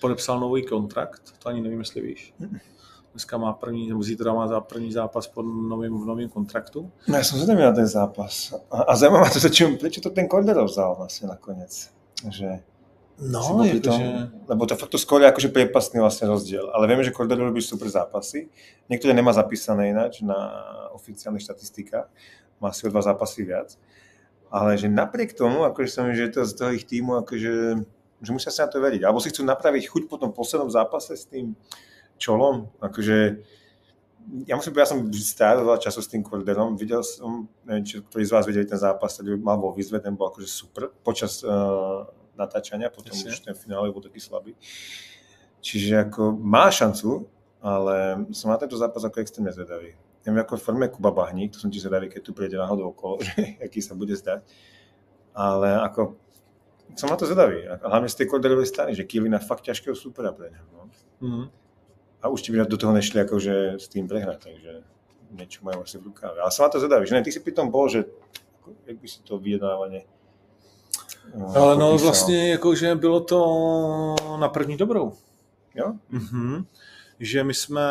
[0.00, 2.34] podepsal nový kontrakt, to ani nevím, jestli víš.
[3.12, 6.90] Dneska má první, nebo zítra má za první zápas pod novým, v novým kontraktu.
[7.08, 8.56] No ja som zvedavý na ten zápas.
[8.72, 11.92] A, a zaujímavé to, čo, prečo to ten Cordero vzal vlastne nakoniec.
[12.24, 12.64] Že
[13.20, 14.32] No, jakože...
[14.48, 15.52] lebo to fakt to skôr je akože
[16.00, 16.66] vlastne rozdiel.
[16.74, 18.48] Ale vieme, že Cordero robí super zápasy.
[18.88, 20.34] Niektoré nemá zapísané ináč na
[20.96, 22.08] oficiálnych štatistikách.
[22.58, 23.76] Má si o dva zápasy viac.
[24.54, 27.82] Ale že napriek tomu, akože som, že to z toho ich týmu, akože,
[28.22, 29.02] že musia sa na to veriť.
[29.02, 31.58] Alebo si chcú napraviť chuť po tom poslednom zápase s tým
[32.22, 32.70] čolom.
[32.78, 33.42] Akože,
[34.46, 37.98] ja musím povedať, ja som strávil veľa času s tým Corderom, videl som, neviem, či
[37.98, 41.42] ktorí z vás videli ten zápas, ktorý mal vo výzve, ten bol akože super počas
[41.42, 42.06] uh,
[42.38, 43.34] natáčania, potom Jasne.
[43.34, 44.54] už ten finále bol taký slabý.
[45.58, 47.26] Čiže ako má šancu,
[47.58, 49.98] ale som na tento zápas ako extrémne zvedavý.
[50.24, 53.60] Neviem, ako forme Kuba Bahník, to som ti zvedavý, keď tu príde náhodou okolo, že
[53.60, 54.40] aký sa bude zdať.
[55.36, 56.16] Ale ako,
[56.96, 57.68] som na to zvedavý.
[57.68, 60.60] A hlavne z tej korderovej strany, že Kilina fakt ťažkého supera pre ňa.
[60.72, 60.80] No.
[61.20, 61.44] Mhm.
[62.24, 64.72] A už ti by do toho nešli akože s tým prehrať, takže
[65.36, 66.40] niečo majú asi v rukáve.
[66.40, 68.08] Ale som na to zvedavý, že ne, ty si pri tom bol, že
[68.64, 70.08] ako, jak by si to vyjednávanie
[71.36, 75.12] eh, Ale no vlastně jakože bylo to na první dobrou.
[75.74, 75.92] Jo?
[76.10, 76.64] Mhm.
[77.20, 77.82] Že my jsme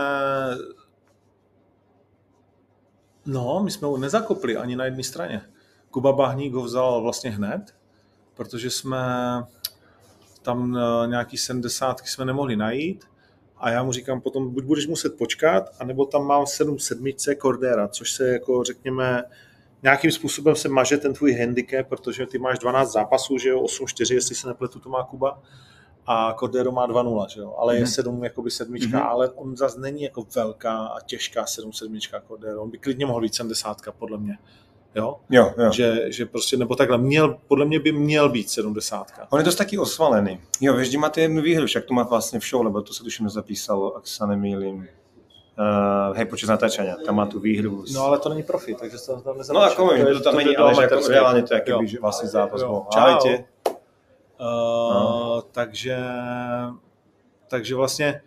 [3.26, 5.42] no, my jsme ho nezakopli ani na jedné straně.
[5.92, 7.76] Kuba Bahník ho vzal vlastně hned,
[8.34, 8.98] protože jsme
[10.42, 13.06] tam eh, nějaký 70 jsme nemohli najít
[13.58, 17.88] a já mu říkám potom, buď budeš muset počkat, anebo tam mám 7 sedmičce Cordera,
[17.88, 19.24] což se jako řekněme
[19.84, 24.14] nějakým způsobem se maže ten tvůj handicap, protože ty máš 12 zápasů, že jo, 8-4,
[24.14, 25.42] jestli se nepletu, to má Kuba
[26.08, 27.88] a Cordero má 2-0, že jo, ale je Mhm.
[27.92, 29.08] 7 jakoby sedmička, Mhm.
[29.08, 33.22] ale on zase není jako velká a těžká 7 sedmička Cordero, on by klidně mohl
[33.22, 34.38] být 70 podle mě,
[34.96, 35.72] jo, Jo, jo.
[35.72, 39.08] že, že prostě, nebo takhle, měl, podle mě by měl být 70.
[39.30, 40.40] On je dosť taký osvalený.
[40.62, 43.30] Jo, kde máte jednu výhru, však tu má vlastne v show, lebo to sa tuším
[43.30, 44.88] zapísalo, ak sa nemýlim.
[45.54, 47.86] Uh, hej, počas natáčania, tam má tú výhru.
[47.94, 49.70] No ale to není profi, takže se to tam no nezapočítá.
[49.70, 51.14] ako viem, že to tam není, ale že ako amatérské.
[51.14, 52.90] reálne to je, že vlastne zápas Jo.
[54.40, 55.46] Ahojte.
[55.46, 55.98] Uh, takže,
[57.48, 58.22] takže vlastně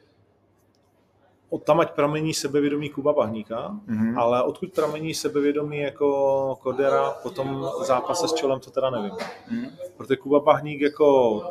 [1.51, 4.19] od tam ať pramení sebevědomí Kuba Bahníka, Mhm.
[4.19, 9.13] ale odkud pramení sebevědomí jako Kodera po tom zápase s Čelem, to teda nevím.
[9.51, 9.71] Mhm.
[9.97, 11.43] Protože Kuba Bahník jako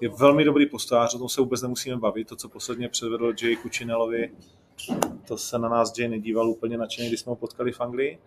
[0.00, 2.28] je velmi dobrý postář, o tom se vůbec nemusíme bavit.
[2.28, 4.32] To, co posledně předvedl Jay Kučinelovi,
[5.28, 8.18] to se na nás Jay nedíval úplně nadšeně, když jsme ho potkali v Anglii.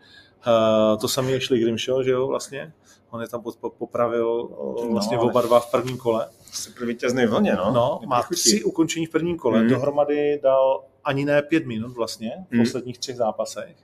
[0.47, 2.73] Uh, to samý je Šli Grimshaw, že jo, vlastně.
[3.09, 6.27] On je tam pod, po- popravil uh, vlastně No, no, oba dva v prvním kole.
[6.47, 7.71] Ste pri víťaznej vlne, no.
[7.71, 9.63] No, má tři ukončení v prvním kole.
[9.63, 9.69] Mm.
[9.69, 12.61] Dohromady dal ani ne pět minut vlastně v Mhm.
[12.63, 13.75] posledních třech zápasech.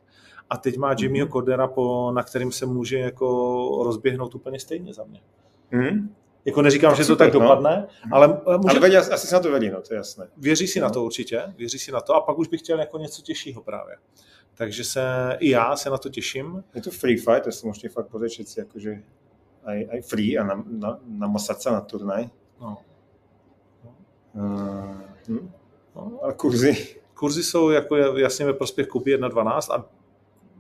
[0.50, 3.28] a teď má Jimmyho Cordera, po, na kterým se může jako
[3.84, 5.22] rozběhnout úplně stejně za mě.
[5.72, 6.14] Hm?
[6.46, 7.40] Jako neříkám, Tak že to super, tak no.
[7.40, 10.28] dopadne, ale ale může, Ale vedia, asi si na to vedí, no, to je jasné.
[10.38, 12.98] věří si na to určitě, věří si na to a pak už bych chtěl jako
[12.98, 13.96] něco těžšího právě.
[14.54, 16.64] Takže se i já se na to těším.
[16.76, 18.92] Je to free fight, to si môžete fakt pozrieť všetci, akože
[19.66, 22.30] aj, aj free a na, na, namasať sa na turnaj.
[22.62, 22.78] No.
[24.36, 24.94] Uh,
[25.28, 25.52] hm?
[25.96, 26.20] No.
[26.24, 26.78] A kurzy?
[27.14, 29.86] Kurzy jsou jako jasně ve prospěch Kuby 1.12 a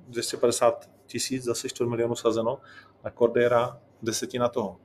[0.07, 2.57] 250 tisíc, zase 4 milionů sazeno
[3.03, 4.77] a Cordera desetina toho.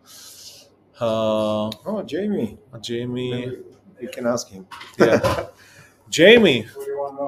[1.00, 2.58] Uh, Oh, Jamie.
[2.72, 3.56] a Jamie,
[4.00, 4.66] You can ask him.
[4.98, 5.46] yeah.
[6.10, 7.18] Jamie, What do you want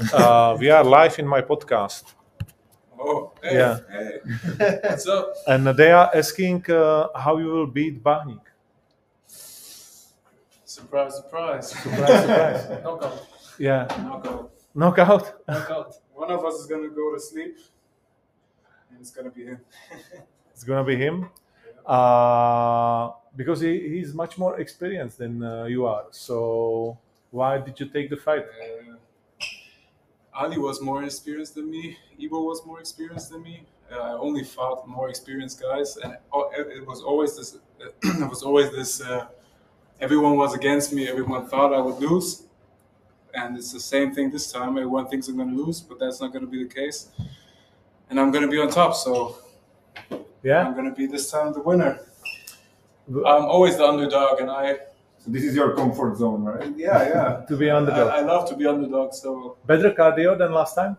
[0.00, 0.24] to know?
[0.24, 2.04] uh, we are live in my podcast.
[2.98, 3.78] Oh, hey, Yeah.
[3.90, 4.78] hey.
[4.82, 5.32] What's up?
[5.46, 8.40] And they are asking uh, how you will beat Bahnik.
[10.64, 11.70] Surprise, surprise.
[11.70, 12.68] Surprise, surprise.
[12.84, 13.26] Knockout.
[13.58, 13.86] Yeah.
[14.02, 14.50] Knockout.
[14.74, 15.24] Knockout?
[15.48, 15.94] Knockout.
[16.14, 17.56] One of us is going to go to sleep,
[18.90, 19.60] and it's going to be him.
[20.56, 21.28] It's gonna be him.
[21.86, 26.06] Uh, because he, he's much more experienced than uh, you are.
[26.10, 26.98] So
[27.30, 28.44] why did you take the fight?
[28.44, 28.96] Uh,
[30.34, 31.96] Ali was more experienced than me.
[32.20, 33.62] Ibo was more experienced than me.
[33.90, 37.56] Uh, I only fought more experienced guys, and it was always this.
[38.02, 39.00] it was always this.
[39.00, 39.28] Uh,
[40.00, 41.08] everyone was against me.
[41.08, 42.42] Everyone thought I would lose,
[43.32, 44.70] and it's the same thing this time.
[44.76, 47.10] Everyone thinks I'm going to lose, but that's not going to be the case.
[48.10, 48.94] And I'm going to be on top.
[48.94, 49.38] So
[50.54, 51.98] I'm going to be this time the winner.
[53.08, 54.64] I'm always the underdog, and I.
[55.18, 56.72] So this is your comfort zone, right?
[56.76, 57.44] Yeah, yeah.
[57.48, 58.08] To be I, underdog.
[58.10, 59.12] I love to be underdog.
[59.14, 60.96] So Better cardio than last time.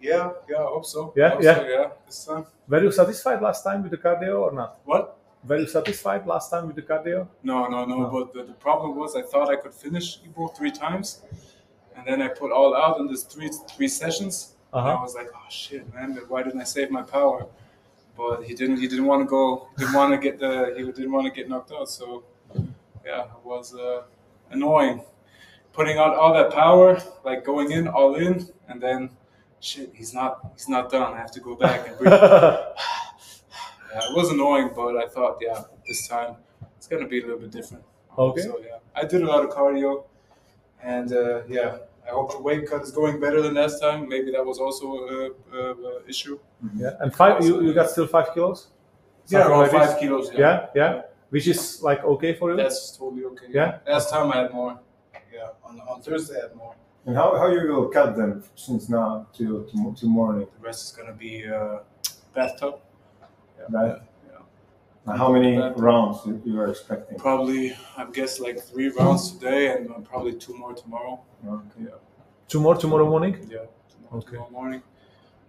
[0.00, 0.56] yeah, yeah.
[0.56, 1.12] I hope so.
[1.16, 1.54] Yeah, hope yeah.
[1.56, 1.86] So, yeah.
[2.06, 2.44] This time.
[2.68, 4.78] Were you satisfied last time with the cardio or not?
[4.84, 5.16] What?
[5.46, 7.26] Were you satisfied last time with the cardio?
[7.42, 7.98] No, no, no.
[8.14, 11.22] But the, the problem was I thought I could finish Ibo three times,
[11.96, 14.54] and then I put all out in this three three sessions.
[14.72, 14.98] And Uh-huh.
[14.98, 16.08] I was like, oh shit, man!
[16.28, 17.46] Why didn't I save my power?
[18.18, 18.78] But he didn't.
[18.78, 19.68] He didn't want to go.
[19.78, 20.74] Didn't want to get the.
[20.76, 21.88] He didn't want to get knocked out.
[21.88, 22.24] So
[23.06, 24.02] yeah, it was uh,
[24.50, 25.04] annoying.
[25.72, 29.10] Putting out all that power, like going in all in, and then
[29.60, 30.50] shit, he's not.
[30.54, 31.14] He's not done.
[31.14, 32.12] I have to go back and breathe.
[33.90, 36.36] Yeah, it was annoying, but I thought, yeah, this time
[36.76, 37.82] it's gonna be a little bit different.
[38.18, 38.42] Okay.
[38.42, 40.04] So yeah, I did a lot of cardio,
[40.82, 44.08] and uh, yeah, I hope the weight cut is going better than last time.
[44.08, 46.38] Maybe that was also an a, a issue.
[46.76, 46.92] Yeah.
[47.00, 48.68] And five, you, you got still five kilos?
[49.26, 49.90] Yeah, around like this?
[49.90, 50.30] five kilos.
[50.34, 51.02] Yeah, yeah.
[51.28, 52.56] Which is like okay for you?
[52.56, 53.46] That's totally okay.
[53.50, 53.78] Yeah?
[53.86, 54.80] Last time I had more.
[55.32, 56.74] Yeah, on, on Thursday I had more.
[57.04, 60.84] And how, how you will cut them since now till to, to morning, The rest
[60.90, 61.80] is gonna be uh,
[62.34, 62.80] bathtub.
[63.68, 63.86] right?
[63.88, 63.98] Yeah.
[65.08, 67.16] And how many That- rounds you you are expecting?
[67.18, 67.62] Probably,
[67.96, 71.14] I guess like three rounds today, and uh, probably two more tomorrow.
[71.46, 71.86] Okay.
[72.48, 73.34] Two more tomorrow morning?
[73.54, 74.32] Yeah, tomorrow, Okay.
[74.32, 74.82] tomorrow morning,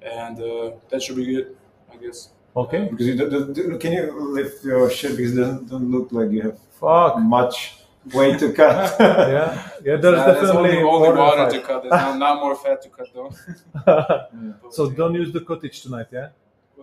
[0.01, 1.47] and uh, that should be good,
[1.93, 2.29] I guess.
[2.55, 2.87] Okay.
[2.89, 4.05] Because you, do- do- do- can you
[4.37, 7.19] lift your shirt because it doesn't, doesn't look like you have Fuck.
[7.19, 7.55] much
[8.13, 8.95] weight to cut.
[8.99, 9.69] Yeah.
[9.87, 11.77] Yeah, there's Nah, there's definitely only, more only water to cut.
[11.83, 13.31] There's not, not more fat to cut though.
[13.85, 16.29] But, so don't use the cottage tonight, yeah?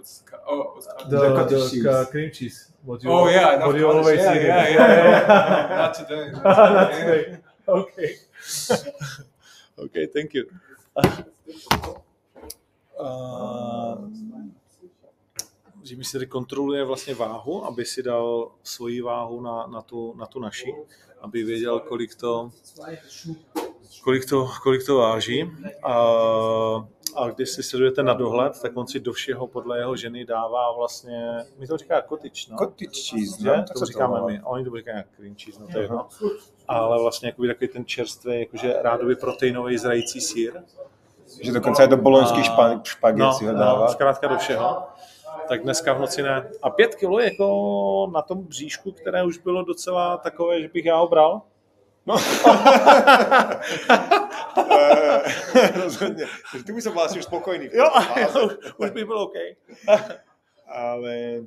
[0.07, 0.23] What's?
[0.47, 0.87] Oh, what's?
[0.87, 1.87] The, The cottage the, cheese.
[1.87, 2.73] uh, cream cheese.
[2.85, 4.43] What you, oh yeah, what you always yeah, eat.
[4.43, 6.31] yeah, yeah, yeah, Not today.
[6.33, 7.39] Not today.
[7.67, 8.15] Okay.
[9.85, 10.45] okay, thank you.
[12.99, 14.09] Uh,
[15.83, 20.27] Jimmy si tady kontroluje vlastně váhu, aby si dal svoji váhu na, na, tu, na
[20.27, 20.75] tu naši,
[21.21, 22.51] aby věděl, kolik to,
[24.05, 25.51] kolik to, kolik to váží.
[25.83, 25.95] A,
[27.17, 30.73] a když si sledujete na dohled, tak on si do všeho podle jeho ženy dává
[30.73, 32.57] vlastně, mi to říká kotič, no?
[32.59, 33.65] Cottage cheese, Ne, no?
[33.79, 36.09] to říkáme my, a oni to říkají jak cream cheese, no to je jedno.
[36.69, 40.53] Ale vlastně jakoby takový ten čerstvý, jakože rádoby proteinový zrající sír.
[41.43, 43.89] Že dokonce aj do boloňských A- špa, špaget No, si ho no, dává.
[43.89, 44.83] zkrátka do všeho.
[45.49, 46.51] Tak dneska v noci ne.
[46.63, 50.97] A pět kilo jako na tom bříšku, které už bylo docela takové, že bych já
[50.97, 51.43] ho bral.
[52.07, 52.15] No.
[54.57, 56.25] Eh, Rozhodne.
[56.53, 57.69] Takže ty by som bol asi už spokojný.
[57.73, 58.41] Jo, fáze.
[58.79, 59.37] už, by byl OK.
[60.67, 61.41] Ale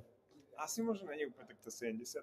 [0.57, 2.19] asi možno není úplne takto 70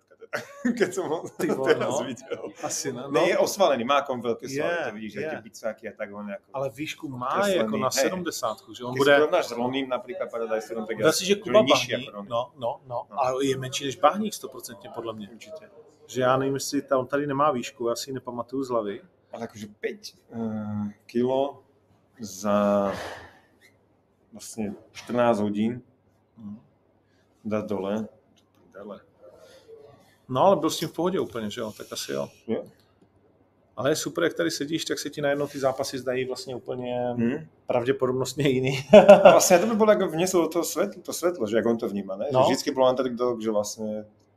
[0.76, 2.04] keď som ho Ty vole, teraz no.
[2.04, 2.42] videl.
[2.62, 3.08] Asi ne.
[3.08, 5.28] Ne, je osvalený, má kom veľké Je, svaly, to vidíš, že je.
[5.32, 6.48] tie bicáky a tak on ako...
[6.52, 8.04] Ale výšku má Kreslený, jako na hej.
[8.12, 9.12] 70, že on si bude...
[9.16, 12.22] porovnáš s Loným napríklad Paradise Room, tak Dá si, že Kuba Bahník, no,
[12.56, 13.16] no, no, No.
[13.16, 15.28] ale je menší než Bahník 100% podle mě.
[15.32, 15.64] Určite.
[16.06, 19.00] Že já nevím, jestli ta, on tady nemá výšku, já si ji nepamatuju z hlavy.
[19.32, 21.62] Ale akože 5 uh, kilo
[22.20, 22.92] za
[24.32, 25.82] vlastne 14 hodín
[27.44, 28.08] dať dole.
[28.72, 29.00] Prdele.
[30.28, 32.28] No, ale byl s tím v pohodě úplně, že jo, tak asi jo.
[32.46, 32.64] Jo.
[33.76, 37.14] Ale je super, jak tady sedíš, tak se ti najednou ty zápasy zdají vlastně úplně
[37.16, 37.46] Hmm.
[37.66, 38.88] pravděpodobnostně jiný.
[39.22, 41.78] A vlastne to by bolo, ako vnieslo do toho svetlo, to svetlo, že ako on
[41.78, 42.26] to vníma, ne?
[42.32, 42.40] No.
[42.40, 43.88] Že vždycky len tak, kto, že vlastne,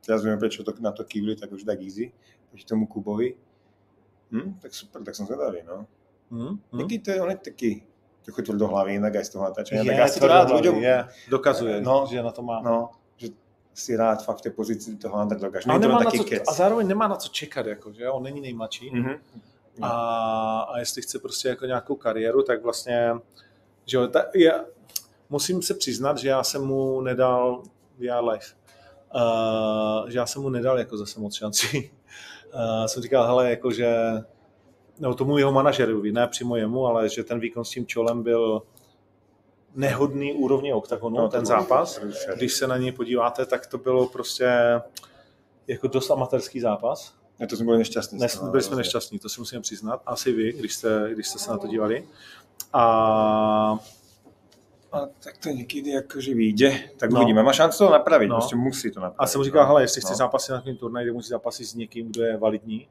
[0.10, 2.10] teraz vieme, prečo to, na to kývli, tak už tak easy,
[2.50, 3.38] proti tomu Kubovi.
[4.34, 5.86] Hm, tak super, tak som zvedavý, no.
[6.34, 6.58] Hmm?
[6.74, 6.80] Hmm?
[6.82, 7.72] Taký to je, on je taký
[8.26, 9.82] trochu tvrdohlavý, inak aj z toho natáčania.
[9.86, 10.96] Je, tak ja si to rád ľuďom, je,
[11.30, 12.06] dokazuje, No.
[12.10, 12.62] že na to má.
[12.62, 13.34] no, že
[13.74, 16.44] si rád fakt v té pozici toho underdoga, že a, nemá na taký co, kec.
[16.46, 18.90] a zároveň nemá na co čekat, jako, že on není nejmladší.
[18.94, 19.14] Mhm.
[19.82, 19.90] A,
[20.74, 23.14] a jestli chce prostě jako nějakou kariéru, tak vlastně,
[23.86, 24.66] že jo, ta, já,
[25.30, 27.64] musím se přiznat, že já jsem mu nedal,
[28.00, 28.46] já live,
[29.16, 31.92] uh, že já jsem mu nedal jako zase moc šancí.
[32.54, 33.96] Uh, jsem říkal, hele, jako že,
[35.00, 38.62] no tomu jeho manažerovi, ne přímo jemu, ale že ten výkon s tím čolem byl
[39.76, 42.00] nehodný úrovně oktagonu, no, ten zápas.
[42.36, 44.82] Když se na něj podíváte, tak to bylo prostě
[45.68, 47.20] jako dost amatérský zápas.
[47.40, 48.20] Ja to sme boli nešťastní.
[48.20, 48.84] toho, byli jsme hrozne.
[48.84, 50.04] nešťastní, to si musím přiznat.
[50.06, 52.04] Asi vy, když jste, když jste se na to dívali.
[52.74, 53.80] A
[54.92, 57.20] A tak to někdy jakože vyjde, tak No.
[57.20, 57.44] uvidíme.
[57.44, 58.36] Má šancu to napravit, No.
[58.36, 59.16] prostě musí to napravit.
[59.20, 59.68] A jsem říkal, no.
[59.68, 60.16] hele, jestli chci No.
[60.18, 62.88] zápasit na takovém turnaji, kde musí zápasit s někým, kdo je validní.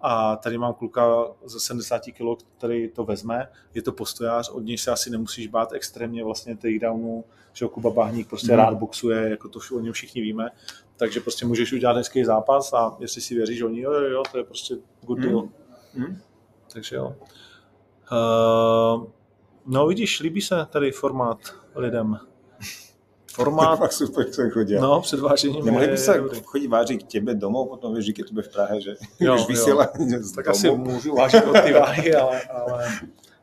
[0.00, 3.48] A tady mám kluka ze 70 kg, který to vezme.
[3.74, 8.28] Je to postojář, od něj se asi nemusíš bát extrémně vlastně takedownu, že Kuba Bahník
[8.28, 8.56] prostě Mhm.
[8.60, 10.50] rád boxuje, jako to o něm všichni víme.
[10.96, 14.38] Takže prostě můžeš udělat hezký zápas a jestli si věříš oni, jo, jo, jo, to
[14.38, 15.48] je prostě good deal.
[15.94, 16.18] Mhm.
[16.72, 17.14] Takže jo.
[18.12, 19.06] Uh,
[19.66, 21.38] no vidíš, líbí se tady formát
[21.74, 22.18] lidem.
[23.32, 24.74] Formát, Fakt super, co chodí.
[24.74, 26.40] no, předvážení Nemohli by se dobrý.
[26.44, 29.56] chodit vážit k tebe domů, potom víš, že bude v Prahe, že Jo, už
[30.18, 30.50] z Tak domu.
[30.56, 32.88] asi můžu vážit od ty váhy, ale, ale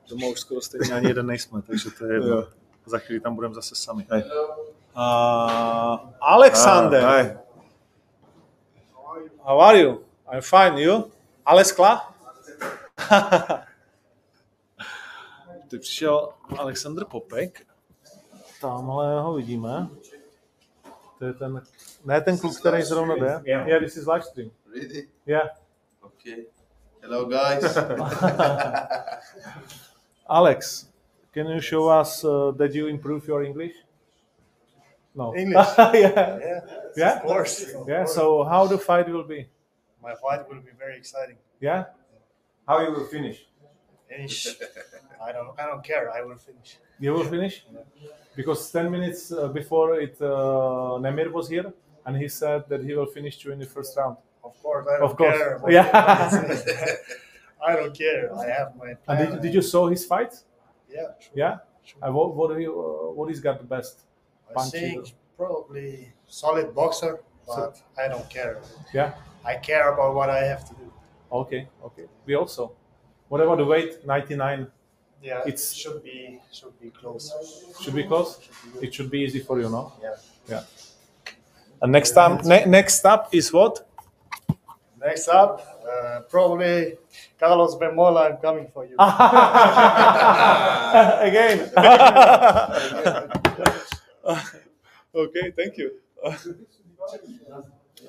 [0.10, 2.28] doma už skoro stejně ani jeden nejsme, takže to je jedno.
[2.36, 2.48] Jo.
[2.86, 4.08] Za chvíli tam budeme zase sami.
[4.12, 4.24] Hej.
[4.96, 7.38] Uh, Alexander, Ah,
[9.44, 10.00] how are you?
[10.34, 11.04] I'm fine, you?
[11.46, 12.00] Alles klar?
[15.70, 17.66] Teď přišel Alexander Popek.
[18.62, 19.90] Tamhle ho vidíme.
[21.20, 21.62] To je ten,
[22.06, 23.42] ne ten kluk, který zrovna jde.
[23.44, 24.52] Yeah, this is live stream.
[24.74, 25.08] Really?
[25.26, 25.50] Yeah.
[26.02, 26.46] Okay.
[27.02, 27.78] Hello, guys.
[30.28, 30.90] Alex,
[31.34, 33.74] can you show us uh, that you improve your English?
[35.16, 35.34] No.
[35.36, 35.68] English?
[35.94, 35.94] yeah.
[35.94, 36.62] Yeah,
[36.98, 37.16] Yeah?
[37.18, 37.66] of course.
[37.88, 38.06] Yeah.
[38.06, 39.50] So how the fight will be?
[40.04, 41.38] My fight will be very exciting.
[41.62, 41.84] Yeah.
[42.68, 43.49] How you will finish?
[44.10, 44.48] Finish.
[45.28, 45.52] I don't.
[45.60, 46.12] I don't care.
[46.12, 46.78] I will finish.
[47.00, 47.66] You will finish
[48.36, 51.72] because ten minutes uh, before it, uh, Nemir was here
[52.06, 54.18] and he said that he will finish you in the first round.
[54.44, 54.86] Of course.
[54.92, 55.38] I don't Of course.
[55.38, 55.62] care.
[55.70, 55.88] Yeah.
[57.70, 58.34] I don't care.
[58.36, 59.32] I have my And plan.
[59.32, 60.34] did, did you saw his fight?
[60.90, 61.12] Yeah.
[61.20, 61.34] Sure.
[61.36, 61.58] Yeah.
[62.02, 63.96] And what what you uh, what he's got the best?
[64.58, 68.58] I think probably solid boxer, but I don't care.
[68.94, 69.14] Yeah.
[69.46, 70.92] I care about what I have to do.
[71.32, 71.68] Okay.
[71.88, 72.06] Okay.
[72.26, 72.72] We also.
[73.30, 74.06] What about the weight?
[74.06, 74.68] Ninety nine.
[75.22, 75.40] Yeah.
[75.48, 77.34] It's- it should be should be close.
[77.82, 78.38] Should be close.
[78.82, 79.92] It should be easy for you, no?
[80.02, 80.16] Yeah.
[80.50, 80.64] Yeah.
[81.82, 83.86] And next time, ne- next up is what?
[85.00, 86.98] Next up, uh, probably
[87.40, 88.32] Carlos Bemola.
[88.32, 88.96] I'm coming for you.
[91.30, 91.72] Again.
[95.16, 95.92] okay, thank you.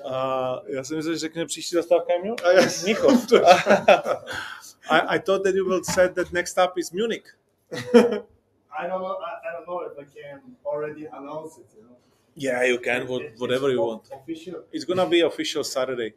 [0.05, 2.35] Uh, já jsem myslel, že řekne příští zastávka je Mu-
[2.83, 3.25] Mnichov.
[4.89, 7.25] I, I thought that you will say that next up is Munich.
[7.71, 9.17] I don't know.
[9.19, 11.65] I, I don't know if I can already announce it.
[11.77, 11.97] You know.
[12.35, 14.09] Yeah, you can, what, It- whatever it's you want.
[14.11, 14.63] Official.
[14.71, 16.13] It's gonna be official Saturday.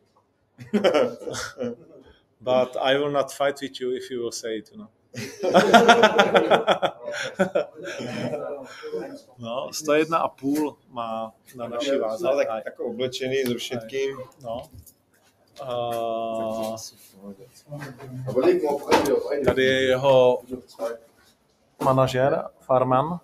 [2.41, 4.89] but I will not fight with you if you will say it, you know.
[9.39, 12.29] no, 101 a půl má na naší váze.
[12.29, 14.17] Ale tak, jako oblečený so všetkým.
[14.43, 14.63] No.
[15.63, 16.77] Uh,
[19.33, 19.45] eine.
[19.45, 20.43] tady je jeho
[21.85, 23.21] manažer, Farman,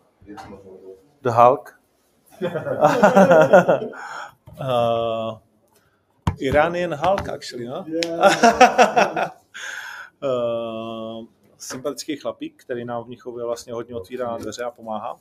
[1.22, 1.80] The Hulk.
[4.60, 5.38] uh,
[6.40, 7.84] Iranian Hulk, actually, no?
[10.22, 11.24] uh,
[11.58, 15.18] sympatický chlapík, který nám v Mnichově vlastně hodně otvírá dveře a pomáhá.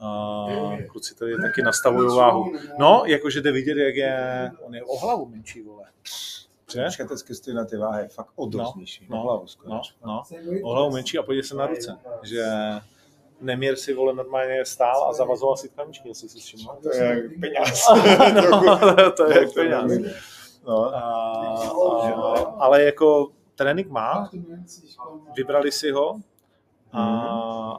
[0.00, 2.52] Uh, kluci tady taky nastavují váhu.
[2.78, 5.84] No, jakože jde vidět, jak je, on je o hlavu menší, vole.
[6.72, 6.86] Že?
[6.90, 9.06] Škatecky stojí na té váhe, fakt o dost nižší.
[9.10, 9.74] no, na hlavu skoro.
[9.74, 10.22] No, no.
[10.62, 11.98] O hlavu menší a podívej se na ruce.
[12.22, 12.44] Že
[13.40, 16.78] Nemír si vole normálně stál a zavazoval si tkaničky, jestli si všiml.
[16.82, 17.84] To je peněz.
[18.34, 20.16] no, to je peněz.
[20.66, 20.94] No.
[20.94, 24.30] A, a, ale jako trénink má,
[25.36, 26.20] vybrali si ho
[26.92, 27.02] a,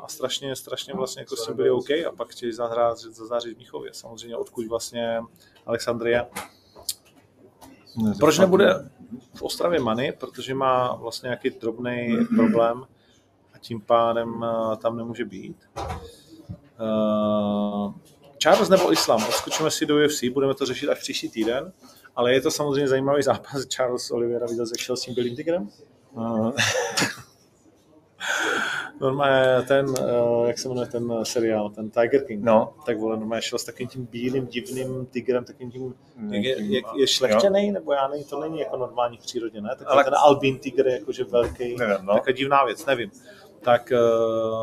[0.03, 3.57] a strašně, strašně vlastně jako s tím byli OK a pak chtěli zahrát, zazářit v
[3.57, 3.93] Míchově.
[3.93, 5.21] Samozřejmě odkud vlastně
[5.65, 6.25] Alexandrie.
[8.19, 8.89] Proč nebude,
[9.35, 12.83] v Ostravě Many, protože má vlastně nějaký drobný problém
[13.53, 15.57] a tím pádem eh, tam nemůže být.
[16.79, 17.93] Uh,
[18.37, 21.73] Charles nebo Islam, odskočíme si do UFC, budeme to řešit až příští týden,
[22.15, 23.65] ale je to samozřejmě zajímavý zápas.
[23.65, 25.69] Charles Oliveira viděl, jak šel s tím tigrem?
[26.11, 26.51] Uh,
[28.99, 32.73] normálně ten, uh, jak se jmenuje ten seriál, ten Tiger King, No.
[32.85, 35.95] tak vole, normálně šel s takovým tím bílým divným tigrem, takovým tím,
[36.31, 39.69] jak je, je, je šlechtěnej, nebo já nevím, to není jako normální v přírodě, ne?
[39.77, 42.13] Tak Ale- ten albín tigr je jakože velký, Nevím, no.
[42.13, 43.11] taková divná věc, nevím.
[43.61, 43.91] Tak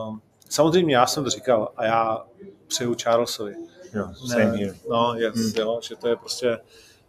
[0.09, 0.17] uh,
[0.49, 2.25] samozřejmě já jsem to říkal a já
[2.67, 3.55] přeju Charlesovi.
[3.95, 4.75] Jo, same here.
[4.91, 5.53] No, yes, Hmm.
[5.59, 6.59] jo, že to je prostě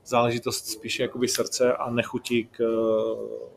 [0.05, 3.47] záležitost spíše jakoby srdce a nechutí k uh,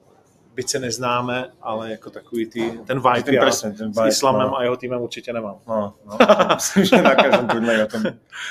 [0.54, 4.08] byť se neznáme, ale jako takový ty, ten vibe Ten já presne, ten s vibe,
[4.08, 4.56] Islamem no.
[4.56, 5.58] a jeho týmem určitě nemám.
[5.68, 6.18] No, no.
[6.54, 8.02] Myslím, že na každom turnaji o tom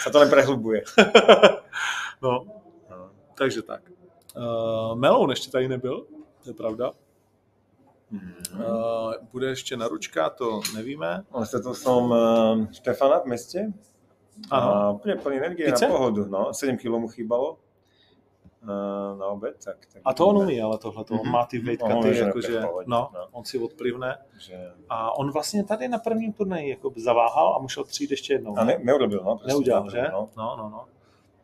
[0.04, 0.82] sa to len prehlubuje.
[2.22, 2.44] No,
[3.38, 3.82] takže tak.
[4.36, 6.06] Uh, Meloun ještě tady nebyl,
[6.44, 6.92] to je pravda.
[8.12, 11.24] Uh, bude ještě na ručka, to nevíme.
[11.32, 13.72] Ale stretol som uh, Štefana v meste.
[14.52, 14.74] Ano.
[14.74, 15.88] A úplne plný energie Pice?
[15.88, 16.26] na pohodu.
[16.26, 17.60] No, 7 kg mu chýbalo
[19.20, 19.56] na obed.
[19.64, 21.32] Tak, tak A to on umí, ale tohle, to on Mhm.
[21.32, 23.28] má ty může jakože, no, no.
[23.32, 24.18] on si odplivne.
[24.40, 24.72] Že...
[24.90, 28.58] A on vlastně tady na prvním turnaji jako zaváhal a musel přijít ještě jednou.
[28.58, 29.36] A ne, neurobil, no.
[29.36, 30.02] presne, Neudělal, na že?
[30.12, 30.30] No.
[30.38, 30.86] No, no, no.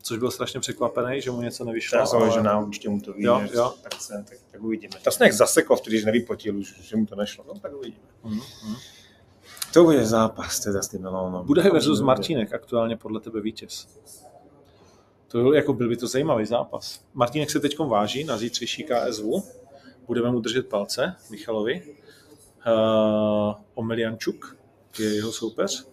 [0.02, 1.96] Což byl strašně překvapený, že mu něco nevyšlo.
[1.96, 2.32] Teraz ale...
[2.32, 3.74] že na určite mu to vyjde, Jo, jo.
[3.84, 4.94] tak, sa, tak, tak uvidíme.
[5.02, 7.42] To sa nejak zasekol vtedy, že nevypotil už, že mu to nešlo.
[7.48, 8.06] No tak uvidíme.
[8.24, 8.76] Mhm, mhm.
[9.74, 11.42] To bude zápas teda s tým Melonom.
[11.46, 13.88] Bude versus Martínek aktuálně podle tebe vítěz.
[15.36, 17.02] To byl, jako byl by to zajímavý zápas.
[17.14, 19.24] Martínek se teď váží na zítřejší KSV.
[20.08, 21.82] Budeme mu držet palce, Michalovi.
[22.68, 24.58] Uh, Omeliančuk
[25.00, 25.88] je jeho soupeř.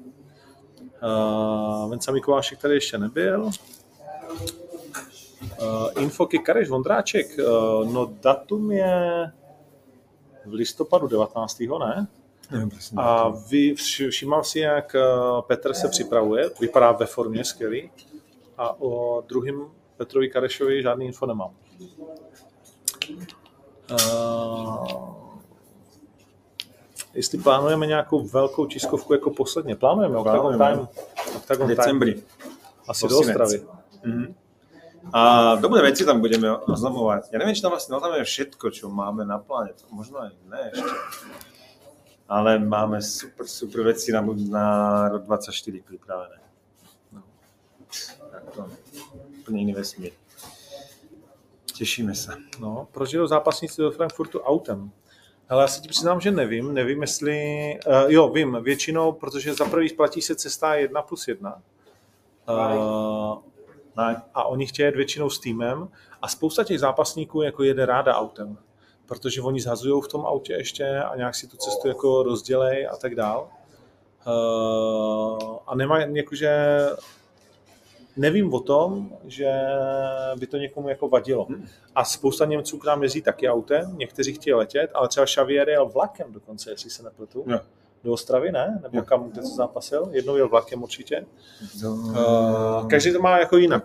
[1.03, 3.45] Uh, Venca Mikolášek tady ještě nebyl.
[3.45, 3.53] Uh,
[5.97, 7.27] Infoky Kareš Vondráček.
[7.39, 9.33] Uh, no datum je
[10.47, 11.61] v listopadu 19.
[11.61, 12.07] ne?
[12.71, 13.03] Presne.
[13.03, 14.97] A vy vš- všímal si, jak
[15.47, 17.91] Petr se připravuje, vypadá ve formě skvělý.
[18.59, 21.51] A o druhém Petrovi Karešovi žádný info nemám.
[23.91, 25.13] Uh,
[27.15, 29.77] jestli plánujeme nějakou velkou tiskovku jako posledně.
[29.77, 30.59] Plánujeme Octagon.
[30.59, 30.89] Time.
[31.37, 31.77] Octagon v Time.
[31.77, 32.23] decembri.
[32.89, 33.19] Asi do.
[33.19, 33.63] Ostravy.
[34.05, 34.35] Mhm.
[35.13, 37.35] A dobré veci tam budeme oznamovať.
[37.35, 39.75] Ja neviem, či tam vlastne oznamujeme všetko, čo máme na pláne.
[39.75, 40.95] To možno aj ne ešte.
[42.31, 44.67] Ale máme super, super veci na, na
[45.11, 45.51] rok 24
[45.83, 46.42] pripravené.
[48.33, 48.65] Tak to
[49.45, 50.17] úplne iný vesmír.
[51.77, 52.41] Tešíme sa.
[52.57, 54.91] No, proč jedou zápasníci do Frankfurtu autem?
[55.49, 56.75] Ale já se ti přiznám, že nevím.
[56.75, 57.37] Nevím, jestli...
[57.87, 61.63] Uh, jo, vím, většinou, protože za prvý platí se cesta 1 plus 1.
[62.49, 63.43] Uh,
[64.35, 65.89] a oni chtějí jet většinou s týmem
[66.23, 68.59] a spousta těch zápasníků jako jede ráda autem,
[69.07, 72.97] protože oni zhazují v tom autě ještě a nějak si tu cestu jako rozdělej a
[72.97, 73.49] tak dál.
[74.27, 76.79] Uh, a nemá jakože
[78.17, 79.53] nevím o tom, že
[80.37, 81.49] by to někomu jako vadilo.
[81.95, 85.89] A spousta Němců k nám jezdí taky autem, někteří chtějí letět, ale třeba Xavier jel
[85.89, 87.45] vlakem dokonce, jestli se nepletu.
[87.47, 87.61] Jo.
[88.05, 88.79] Do Ostravy, ne?
[88.83, 89.03] Nebo Jo.
[89.05, 90.09] kam, kde to zápasil?
[90.13, 91.27] Jednou jel vlakem určitě.
[91.83, 91.91] Do...
[91.93, 93.85] Uh, každý to má jako jinak.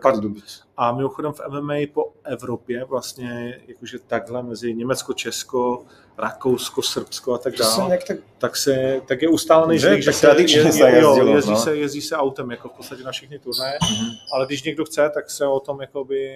[0.78, 5.84] A mimochodem v MMA po Evropě vlastně jakože takhle mezi Německo, Česko,
[6.18, 8.18] Rakousko, Srbsko a tak dále, tak...
[8.38, 10.02] tak, se, tak je ustálený Že?
[10.02, 11.58] že se, tradičně je, se je, jo, jezdilo, jezdí, no.
[11.58, 14.10] se, jezdí se autem jako v podstatě na všechny turnaje, Mhm.
[14.34, 16.32] ale když někdo chce, tak se o tom jakoby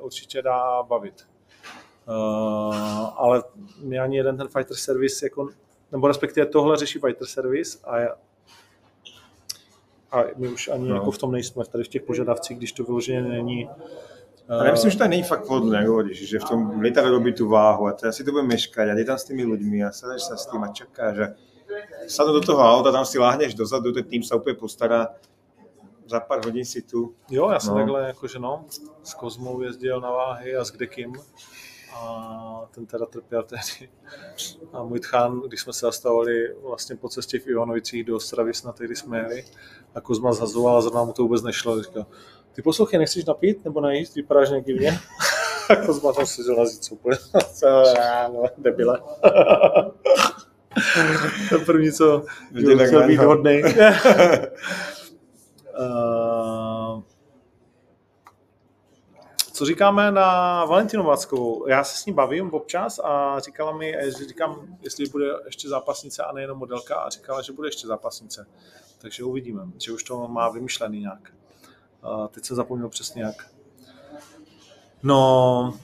[0.00, 1.14] určitě dá bavit.
[2.08, 2.74] Uh,
[3.16, 3.42] ale
[3.80, 5.48] mě ani jeden ten fighter service jako,
[5.92, 8.14] nebo respektive tohle řeší fighter service a já,
[10.12, 10.94] a my už ani No.
[10.94, 13.68] jako v tom nejsme, tady v těch požadavcích, když to vyloženě není.
[14.48, 17.34] A ja myslím, že to není fakt vhodné, ako hovoríš, že v tom lietadle robí
[17.34, 19.90] tú váhu a teraz si to bude meškať a je tam s tými ľuďmi a
[19.90, 21.26] sedeš sa s tým a čakáš a
[22.06, 25.10] sadnú do toho auta, tam si láhneš dozadu, ten tým sa úplne postará,
[26.06, 27.10] za pár hodín si tu.
[27.30, 27.80] Jo, já jsem No.
[27.82, 28.64] takhle jakože no,
[29.02, 31.18] s Kozmou jezdil na váhy a s Kdekým
[31.94, 33.90] a ten teda trpěl tehdy.
[34.72, 38.76] A můj tchán, když jsme se zastavovali vlastně po cestě v Ivanovicích do Ostravy, snad
[38.76, 39.44] tehdy jsme jeli,
[39.94, 41.82] a Kozma zhazoval a zrovna mu to vůbec nešlo.
[41.82, 42.06] Říkal,
[42.52, 44.98] ty poslouchej, nechceš napít nebo najíst, vypadáš nějak divně.
[45.68, 47.16] A Kozma tam si zíc úplně.
[48.32, 48.98] no, debile.
[51.50, 53.74] to první, co byl tak být hodnej.
[55.78, 56.25] Uh,
[59.56, 61.68] co říkáme na Valentinu Vackovou?
[61.68, 66.22] Já se s ní bavím občas a říkala mi, jestli říkám, jestli bude ještě zápasnice
[66.22, 68.46] a nejenom modelka a říkala, že bude ještě zápasnice.
[68.98, 71.32] Takže uvidíme, že už to má vymyšlený nějak.
[72.04, 73.50] Uh, teď jsem zapomněl přesně jak.
[75.02, 75.74] No,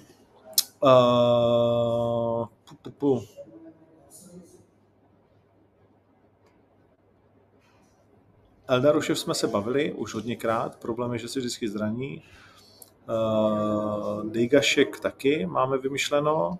[0.84, 3.22] Uh, pu, pu, pu.
[8.68, 12.22] Eldarušev jsme se bavili už hodněkrát, problém je, že se vždycky zraní.
[13.08, 16.58] Uh, Dejgašek taky máme vymyšleno.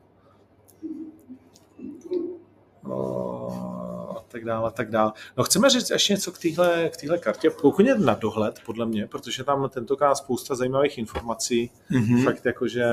[2.86, 5.12] Uh, a tak dále, a tak dále.
[5.36, 9.07] No chceme říct ještě něco k téhle k téhle kartě, pokud na dohled, podle mě,
[9.07, 11.70] protože tam tentokrát spousta zajímavých informací.
[11.90, 12.24] Mhm.
[12.24, 12.86] Fakt jakože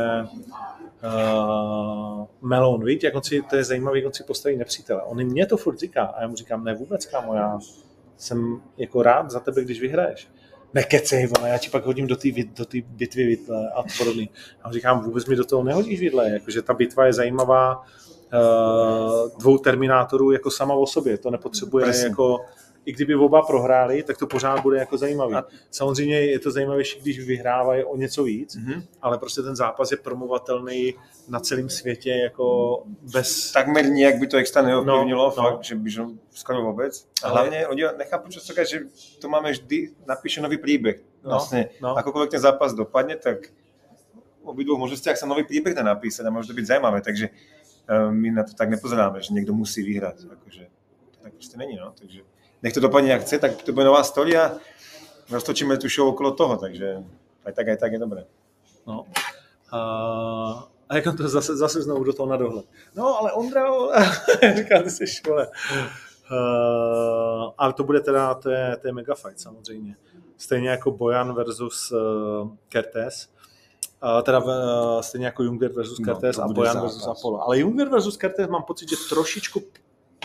[1.04, 5.04] uh, Melon, víš, jak on si, to je zajímavý, on si postaví nepřítele.
[5.04, 7.60] On mě to furt říká a já mu říkám, ne vůbec, kámo, já
[8.18, 10.28] jsem jako rád za tebe, když vyhraješ.
[10.74, 14.28] Nekecej, vole, já ti pak hodím do té do bitvy vidle a podobně.
[14.62, 19.40] A on říkám, vůbec mi do toho nehodíš vidle, jakože ta bitva je zajímavá uh,
[19.40, 22.08] dvou terminátorů jako sama o sobě, to nepotřebuje Presně.
[22.08, 22.46] jako
[22.90, 25.34] i kdyby oba prohráli, tak to pořád bude jako zajímavý.
[25.36, 28.84] A- Samozřejmě je to zajímavější, když vyhrávají o něco víc, Mhm.
[29.02, 30.94] ale prostě ten zápas je promovatelný
[31.30, 32.46] na celém světě jako
[33.14, 33.52] bez...
[33.52, 35.50] Takmer nijak by to extra neovplyvnilo, No, no, no.
[35.52, 35.90] fakt, že by
[36.32, 37.08] skoro vůbec.
[37.24, 38.80] A Ale- hlavně, oni nechápu často, že
[39.22, 40.98] to máme vždy, napíše nový příběh.
[41.24, 41.96] No, Vlastně, no.
[42.00, 43.52] akokoľvek ten zápas dopadne, tak
[44.44, 48.12] v obidvoch možnostiach sa nový príbeh dá napísať a môže to byť zaujímavé, takže eh,
[48.12, 50.32] my na to tak nepozeráme, že niekto musí vyhrať.
[50.32, 50.64] Akože,
[51.12, 51.92] to tak prostě není, no.
[52.00, 52.22] Takže
[52.64, 54.58] nech to dopadne jak chce, tak to bude nová story a
[55.32, 57.04] roztočíme tu show okolo toho, takže
[57.46, 58.26] aj tak, aj tak je dobré.
[58.88, 59.06] No.
[59.72, 59.80] A,
[60.90, 62.66] a jak on to zase, zase znovu do toho na dohled.
[62.96, 63.66] No, ale Ondra,
[64.56, 65.48] říká, ty jsi škole.
[66.32, 69.96] Uh, ale to bude teda, to je, to je mega fight samozřejmě.
[70.38, 73.30] Stejně jako Bojan versus uh, Kertes.
[74.04, 76.92] Uh, teda uh, stejně jako Junger versus No, Kertes to a Bojan zápas.
[76.94, 77.42] versus Apollo.
[77.44, 79.62] Ale Junger versus Kertes mám pocit, že trošičku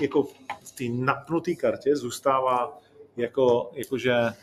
[0.01, 0.23] jako
[0.65, 2.79] v té napnuté kartě zůstává
[3.17, 4.35] jako, jakože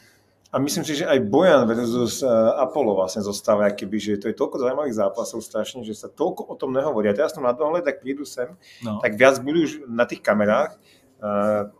[0.51, 2.27] A myslím si, že aj Bojan versus eh,
[2.59, 6.55] Apollo vlastne zostáva, keby, že to je toľko zaujímavých zápasov strašne, že sa toľko o
[6.59, 7.07] tom nehovorí.
[7.07, 8.51] A teraz som na dohľad, tak prídu sem,
[8.83, 8.99] no.
[8.99, 10.75] tak viac budú už na tých kamerách,
[11.23, 11.71] uh,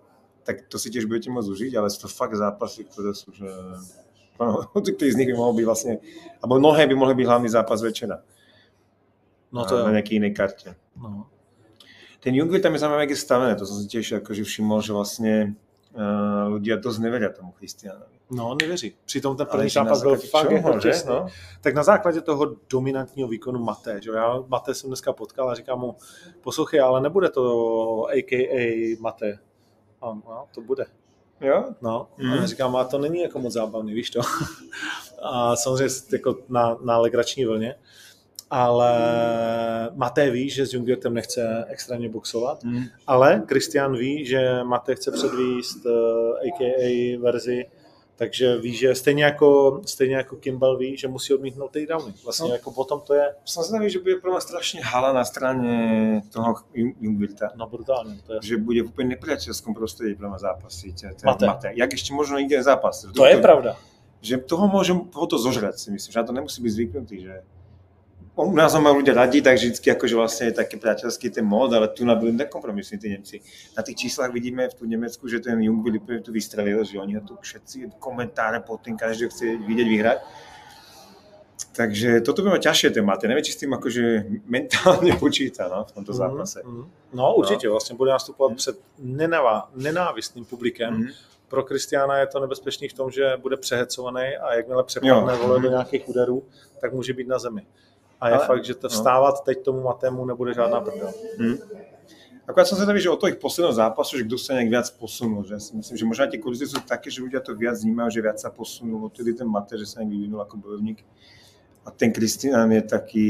[0.48, 3.52] tak to si tiež budete môcť užiť, ale sú to fakt zápasy, ktoré sú, že...
[4.88, 5.94] Ktorý z nich by mohol byť vlastne,
[6.40, 8.24] alebo mnohé by mohli byť hlavný zápas večera.
[9.52, 10.70] no to na je, nejakej inej karte.
[10.96, 11.28] no.
[12.22, 13.56] Ten Jungwirth tam je zaujímavé, jak je stavené.
[13.58, 15.34] To som si tiež akože všimol, že vlastne
[15.98, 18.14] uh, ľudia dosť neveria tomu Christianovi.
[18.32, 18.96] No, nevěří.
[19.06, 20.90] Přitom ten první zápas byl fakt čeho, jako že?
[20.90, 21.10] těsný.
[21.10, 21.28] No.
[21.62, 25.80] Tak na základě toho dominantního výkonu Maté, že já Maté jsem dneska potkal a říkám
[25.80, 25.96] mu,
[26.42, 29.40] poslouchej, ale nebude to AKA Maté.
[30.02, 30.86] A no, to bude.
[31.42, 31.66] Jo?
[31.82, 32.28] No, Mhm.
[32.28, 32.34] mm.
[32.34, 34.22] a já říkám, a to není jako moc zábavný, víš to.
[35.22, 37.76] a samozřejmě jako na, na legrační vlně.
[38.52, 38.92] Ale
[39.96, 42.84] Maté ví, že s Jungwirtem nechce extrémně boxovat, Mm.
[43.08, 45.92] ale Christian ví, že Maté chce předvíst uh,
[46.36, 47.66] AKA verzi,
[48.16, 52.14] takže ví, že stejně jako, stejně jako Kimball ví, že musí odmítnout takedowny.
[52.24, 52.54] Vlastně No.
[52.56, 53.26] jako potom to je
[53.64, 57.50] zvedavý, že bude pre mňa strašne hala na strane toho Jung- Jungwirta.
[57.56, 58.20] no brutálně.
[58.28, 58.92] To je, Že bude v
[59.74, 60.96] prostredí pre mňa zápasiť.
[61.02, 61.46] To je Mate.
[61.48, 61.70] Mate.
[61.76, 63.06] Jak ešte možno nikde zápas.
[63.16, 63.76] to je pravda.
[64.22, 66.14] Že toho môže toho to zožrať, si myslím.
[66.14, 67.16] Že na to nemusí byť zvyknutý.
[67.26, 67.36] Že
[68.36, 71.74] u nás ho majú ľudia radi, tak vždycky akože vlastne je taký priateľský ten mód,
[71.74, 73.42] ale tu na byli nekompromisní ty Nemci.
[73.78, 77.20] Na tých číslach vidíme v tu Nemecku, že ten Jungwirth úplne tu vystrelil, že oni
[77.20, 80.18] ho tu všetci komentáre pod tým, každý chce vidieť vyhrať.
[81.72, 83.28] Takže toto by mať ťažšie ten Mate.
[83.32, 84.04] Neviem, či s tým akože
[84.44, 86.60] mentálne počíta no, v tomto zápase.
[86.64, 86.86] Mhm, mhm.
[87.14, 90.94] No určitě, vlastně bude nastupovat před nenavá, nenávistným publikem.
[90.94, 91.08] Mhm.
[91.48, 95.68] Pro Kristiána je to nebezpečný v tom, že bude přehecovaný a jakmile přepadne vole do
[95.68, 95.72] Mhm.
[95.72, 96.44] nějakých úderů,
[96.82, 97.62] tak může být na zemi.
[98.22, 98.90] A je Ale- fakt, že to no.
[98.90, 101.10] vstávat teď tomu Matému nebude žádná prdel.
[101.40, 101.58] Hm.
[102.48, 105.46] Akorát som zvedavý, že od toho ich posledného zápasu, že kto sa nejak viac posunul.
[105.46, 108.22] Že si myslím, že aj tie kurzy sú také, že ľudia to viac vnímajú, že
[108.22, 109.08] viac sa posunul.
[109.08, 111.06] Odtedy ten Mate, že sa nejak vyvinul ako bojovník.
[111.86, 113.30] A ten Kristián je taký,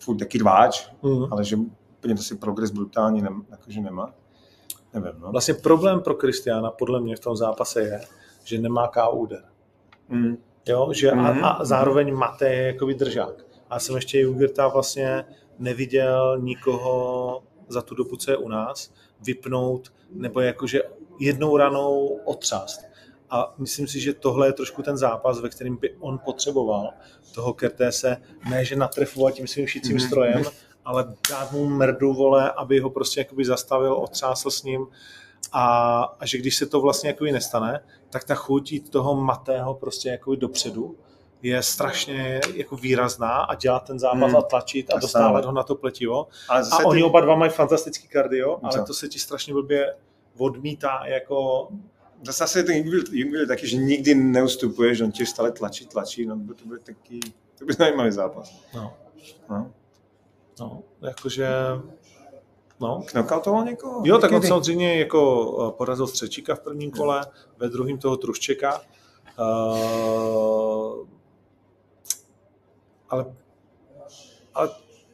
[0.00, 1.28] furt taký rváč, Mhm.
[1.32, 1.56] ale že
[2.00, 4.12] úplne to si progres brutálně nem, akože nemá.
[4.94, 5.30] Nevím, no.
[5.32, 8.00] Vlastně problém pro Kristiána podle mě v tom zápase je,
[8.44, 9.44] že nemá KO úder.
[10.08, 10.36] Mm.
[10.68, 11.44] Jo, že Mhm.
[11.44, 13.45] a, a zároveň Mate je jako držák.
[13.70, 15.24] A jsem ještě Jugirta vlastně
[15.58, 18.92] neviděl nikoho za tu dobu, co je u nás,
[19.26, 20.82] vypnout nebo jakože
[21.20, 22.80] jednou ranou otřást.
[23.30, 26.90] A myslím si, že tohle je trošku ten zápas, ve kterém by on potřeboval
[27.34, 28.16] toho Kertése,
[28.50, 30.06] ne že natrefovat tím svým šicím Mhm.
[30.06, 30.42] strojem,
[30.84, 34.86] ale dát mu mrdu, vole, aby ho prostě jakoby zastavil, otřásl s ním
[35.52, 39.74] a, a že když se to vlastně jakoby nestane, tak ta chuť jít toho matého
[39.74, 40.96] prostě jakoby dopředu
[41.42, 44.36] je strašně jako výrazná a dělat ten zápas Hmm.
[44.36, 45.46] a tlačit a A dostávat stále.
[45.46, 46.26] ho na to pletivo.
[46.48, 48.84] Ale A zase oni ty- oba dva mají fantastický kardio, ale Co?
[48.84, 49.94] to se ti strašně blbě
[50.38, 51.68] odmítá jako
[52.22, 56.26] Zase ten Jungwirth, Jungwirth je taký, že nikdy neustupuje, že on tiež stále tlačí, tlačí,
[56.26, 57.20] no to bude taký,
[57.58, 58.52] to bude zajímavý zápas.
[58.74, 58.92] no.
[59.50, 59.70] No.
[60.60, 61.48] No, jakože,
[62.80, 63.02] no.
[63.06, 64.02] Knockoutoval někoho?
[64.04, 65.20] Jo, tak on samozřejmě jako
[65.68, 67.26] eh, porazil Střečíka v prvním kole,
[67.58, 68.80] ve druhém toho Truščeka.
[69.38, 71.06] Uh,
[73.10, 73.34] ale,
[74.54, 74.68] ale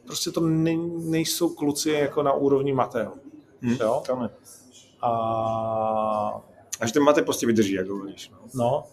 [0.05, 3.11] prostě to ne, nejsou kluci jako na úrovni Mateo.
[3.61, 4.03] Hm, Jo?
[4.05, 4.29] to ne.
[5.01, 5.11] A
[6.79, 8.31] A že ten Mate prostě vydrží, jak hovoríš.
[8.31, 8.37] No.
[8.53, 8.83] no,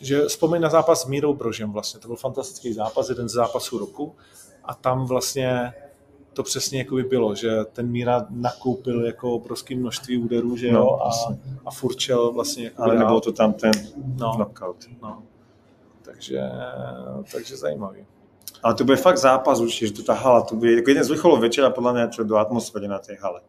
[0.00, 3.78] že vzpomeň na zápas s Mírou Brožem vlastně, to byl fantastický zápas, jeden z zápasů
[3.78, 4.14] roku
[4.64, 5.72] a tam vlastně
[6.32, 10.72] to přesně jako by bylo, že ten Míra nakoupil jako obrovské množství úderů, že jo,
[10.74, 11.10] No, a,
[11.66, 13.72] a furčel vlastně jako Ale nebylo to tam ten
[14.16, 14.76] no, knockout.
[15.02, 15.22] no.
[16.02, 16.40] Takže,
[17.32, 18.06] takže zajímavý.
[18.62, 21.08] Ale to bude fakt zápas určitě, že to ta hala, to bude jako jeden z
[21.08, 23.40] vrcholů večera podle mě čo do atmosféry na té hale.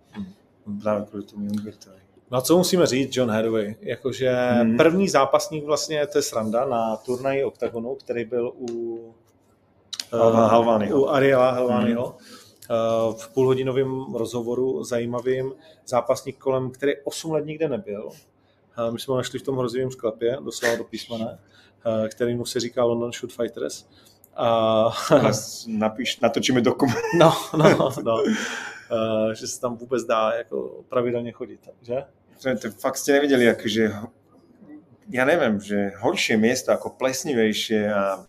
[0.81, 1.95] Právě kvůli tomu Jungwirtovi.
[2.31, 4.77] No a co musíme říct, John Hathaway, jakože Mhm.
[4.77, 8.99] první zápasník vlastně, to je sranda, na turnaji OKTAGONu, který byl u
[10.13, 11.01] eh, Halványho.
[11.01, 12.73] u Ariela Helványho, eh,
[13.17, 15.53] v půlhodinovém rozhovoru zajímavým
[15.87, 18.09] zápasník kolem, který 8 let nikde nebyl.
[18.77, 21.39] Eh, My jsme ho našli v tom hrozivém sklepě, doslova do písmene,
[21.85, 23.85] eh, který mu se říká London Shoot Fighters.
[24.35, 24.89] A,
[25.67, 26.97] Napiš, natočíme dokument.
[27.19, 28.23] no, no, no.
[28.91, 32.03] Eh, že se tam vůbec dá jako pravidelně chodit, že?
[32.61, 33.93] To, fakt jste neviděli, jakože
[35.11, 38.23] ja neviem, že horšie miesto ako plesnivejšie a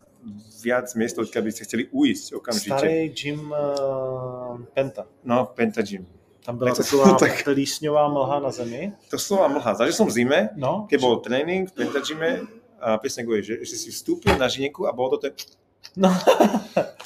[0.65, 2.75] viac miesto, odkiaľ by ste chceli uísť okamžite.
[2.75, 5.07] Starý Jim uh, Penta.
[5.23, 6.09] No, Penta Gym.
[6.45, 8.93] Tam byla taková tak- plísňová mlha na zemi.
[9.11, 9.75] To slova mlha.
[9.75, 12.45] Zažil som v zime, No, keď bol tréning v Penta Gyme
[12.85, 13.01] a
[13.41, 15.33] je, že, že si vstúpil na žieku a bolo to ten...
[15.97, 16.13] No.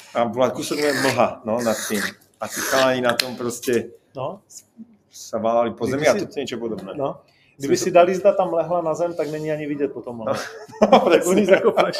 [0.09, 2.01] A bola kúsok mlha no, nad tým.
[2.41, 4.41] A tí chalani na tom proste no,
[5.05, 6.91] sa válali po zemi Kdyby a si- to je niečo podobné.
[6.97, 7.21] no.
[7.59, 10.17] Kdyby si dali zda tam lehla na zem, tak není ani vidět potom.
[10.25, 10.33] No.
[10.81, 11.97] No, tak zakopneš.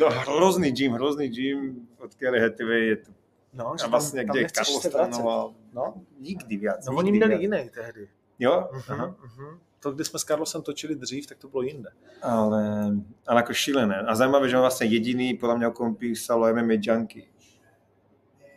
[0.00, 3.10] No, hrozný gym, hrozný gym, odkiaľ je Hathaway, je to
[3.56, 6.84] No, a vlastne, kde je Carlos trénoval, No, nikdy viac.
[6.86, 7.42] no oni nikdy měli viac.
[7.42, 8.08] jiný tehdy.
[8.38, 8.68] Jo?
[8.72, 9.06] Uh-huh, Aha.
[9.16, 9.58] uh-huh.
[9.80, 11.90] To, kde jsme s Carlosem točili dřív, tak to bylo jinde.
[12.22, 12.92] Ale,
[13.26, 13.96] ale ako šílené.
[14.04, 17.24] A zaujímavé, že on vlastne jediný, podľa mňa, o kom písal o MMA Junkie.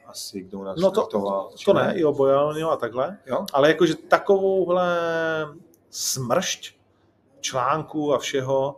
[0.09, 1.07] Asi, kdo u nás No to-
[1.55, 3.17] či To ne, jo, Bojanio a takhle.
[3.25, 3.45] Jo?
[3.53, 4.89] Ale jakože takovouhle
[5.89, 6.75] smršť
[7.39, 8.75] článků a všeho,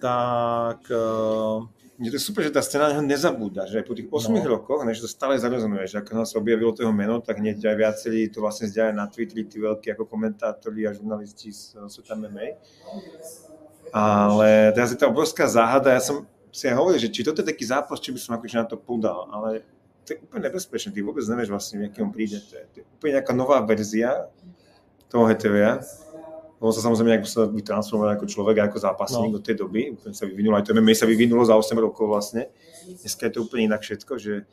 [0.00, 3.94] tak uh, Mne to je super, že tá scéna na neho nezabúda, že aj po
[3.94, 4.58] tých 8 No.
[4.58, 7.76] rokoch, než to stále zarezonuje, že ako sa objavilo to jeho meno, tak hneď aj
[7.78, 12.18] viacerí to vlastne zdieľajú na Twitteri, tí veľkí ako komentátori a žurnalisti z z sveta
[12.18, 12.58] MMA.
[13.94, 17.50] Ale teraz je to obrovská záhada, ja som si aj hovoril, že či toto je
[17.50, 19.62] taký zápas, či by som akože na to podal, ale
[20.02, 22.42] to je úplne nebezpečné, ty vôbec nevieš vlastne, v aký on príde.
[22.42, 24.26] To je, to je úplne nejaká nová verzia
[25.06, 25.78] toho HTV.
[26.64, 29.38] On sa samozrejme nejak musel vytransformovať ako človek, ako zápasník No.
[29.38, 29.92] od tej doby.
[29.92, 32.48] Úplne sa vyvinulo, aj to MMA sa vyvinulo za 8 rokov vlastne.
[32.88, 34.48] Dneska je to úplne inak všetko, že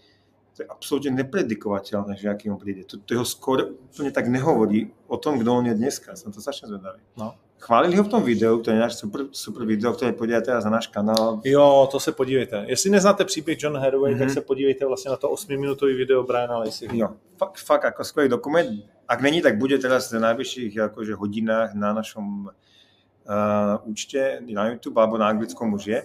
[0.52, 2.84] to je absolútne nepredikovateľné, že aký on príde.
[2.84, 6.12] To, to jeho skôr úplne tak nehovorí o tom, kto on je dneska.
[6.20, 7.00] Som to strašne zvedavý.
[7.16, 7.32] No.
[7.62, 10.82] Chválili ho v tom videu, to je náš super, super video, ktoré podíváte teraz na
[10.82, 11.40] náš kanál.
[11.46, 12.66] jo, to se podívejte.
[12.68, 14.18] Jestli neznáte příběh John Hathaway, mm-hmm.
[14.20, 14.34] tak Mhm.
[14.34, 16.96] se podívejte vlastně na to 8-minutový video Briana Laceyho.
[16.96, 18.84] Jo, fakt, fakt ako skvelý dokument.
[19.12, 24.96] Ak není, tak bude teraz v najbližších akože, hodinách na našom uh, účte na YouTube
[25.04, 26.00] alebo na anglickom už je.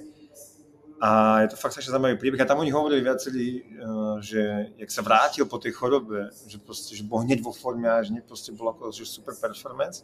[0.99, 2.41] A je to fakt strašne zaujímavý príbeh.
[2.43, 6.99] A tam oni hovorili viacerí, uh, že jak sa vrátil po tej chorobe, že, proste,
[6.99, 10.03] že bol hneď vo forme a že hneď proste bol ako, že super performance.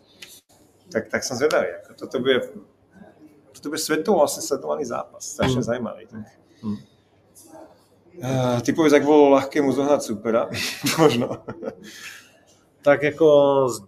[0.95, 1.75] Tak, tak som zvedavý.
[1.83, 2.55] Ako toto bude,
[3.51, 5.27] toto bude svetovo vlastne sledovaný zápas.
[5.27, 5.67] Strašne Mm.
[5.67, 6.03] zaujímavý.
[6.07, 6.25] Tak.
[6.63, 6.79] Mm.
[8.23, 10.47] Uh, ty povedz, ak bolo ľahké mu zohnať supera.
[11.03, 11.41] Možno.
[12.83, 13.83] Tak jako s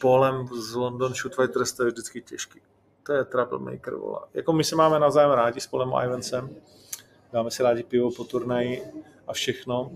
[0.00, 2.60] Polem z London Shoot Fighters to je vždycky těžký.
[3.06, 4.20] To je troublemaker, vole.
[4.34, 6.50] Jako my se máme navzájem rádi s Polem a Ivansem.
[7.32, 8.82] Dáme si rádi pivo po turnaji
[9.26, 9.92] a všechno.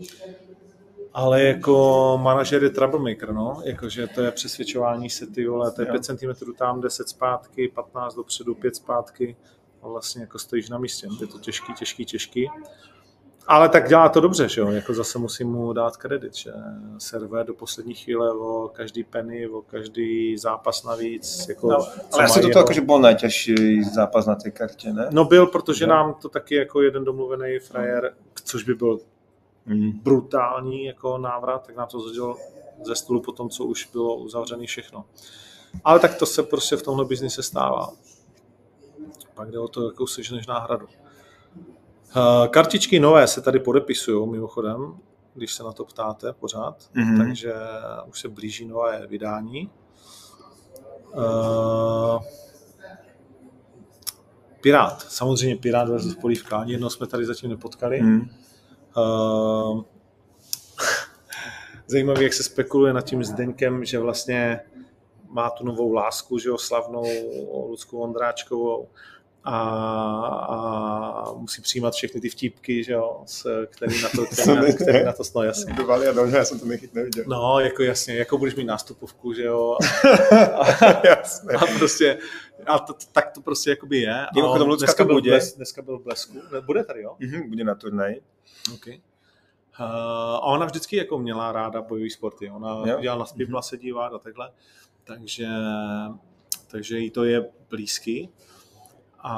[1.13, 3.63] Ale jako manažer je troublemaker, no.
[3.65, 5.93] Jakože to je přesvědčování se, ty vole, to je Jo.
[5.93, 9.37] 5 cm tam, 10 zpátky, 15 dopředu, 5 zpátky.
[9.83, 11.09] A vlastně jako stojíš na místě.
[11.21, 12.51] Je to těžký, těžký, těžký.
[13.47, 14.68] Ale tak dělá to dobře, že jo?
[14.70, 16.53] Jako zase musím mu dát kredit, že
[16.99, 21.47] server do poslední chvíle o každý penny, o každý zápas navíc.
[21.49, 21.76] Jako, No,
[22.12, 25.09] ale asi toto jeho- akože bol najťažší zápas na tej karte, ne?
[25.11, 25.88] No byl, protože Jo.
[25.88, 28.14] nám to taky jako jeden domluvený frajer,
[28.45, 28.99] což by byl
[29.66, 29.93] Mm.
[29.93, 32.36] brutální jako návrat, tak nám to zhodil
[32.84, 35.05] ze stolu po tom, co už bylo uzavřené všechno.
[35.84, 37.88] Ale tak to se prostě v tomhle biznise stává.
[39.34, 40.86] Pak jde o to, jakou seženeš náhradu.
[42.17, 44.95] Uh, Kartičky nové se tady podepisují mimochodem,
[45.35, 47.19] když se na to ptáte pořád, Mhm.
[47.19, 47.55] takže
[48.09, 49.71] už se blíží nové vydání.
[51.17, 52.23] Uh,
[54.61, 58.01] Pirát, samozřejmě Pirát versus Polívka, ani jedno jsme tady zatím nepotkali.
[58.11, 58.31] Mm.
[58.97, 59.83] Uh,
[61.87, 64.61] zajímavé, jak se spekuluje nad tím Zdeňkem, že vlastně
[65.29, 67.05] má tu novou lásku, že jo, slavnou
[67.69, 68.89] Lucku Ondráčkovou
[69.45, 69.59] a,
[70.49, 75.05] a musí přijímat všechny ty vtípky, že jo, s, který na to, který na, který
[75.05, 75.72] na to sno, jasně.
[75.72, 77.24] Dovali a dobře, já jsem to nechyt neviděl.
[77.28, 79.76] No, jako jasně, jako budeš mít nástupovku, že jo.
[80.61, 81.51] A, jasně.
[81.51, 82.18] A prostě,
[82.66, 84.26] a to, tak to prostě jakoby je.
[84.34, 85.30] Mimochodem, Lucka dneska to byl, bude.
[85.30, 86.43] bles, dneska byl v Blesku.
[86.53, 87.16] Ne, Bude tady, jo?
[87.18, 88.22] Mhm, bude na turnaji.
[88.74, 89.01] Okay.
[89.80, 92.51] Uh, a ona vždycky jako měla ráda bojové sporty.
[92.51, 93.01] Ona Jo.
[93.01, 94.51] dělala na Spibla se dívat a takhle.
[95.05, 95.47] Takže,
[96.66, 98.30] takže jí to je blízký.
[99.23, 99.35] A,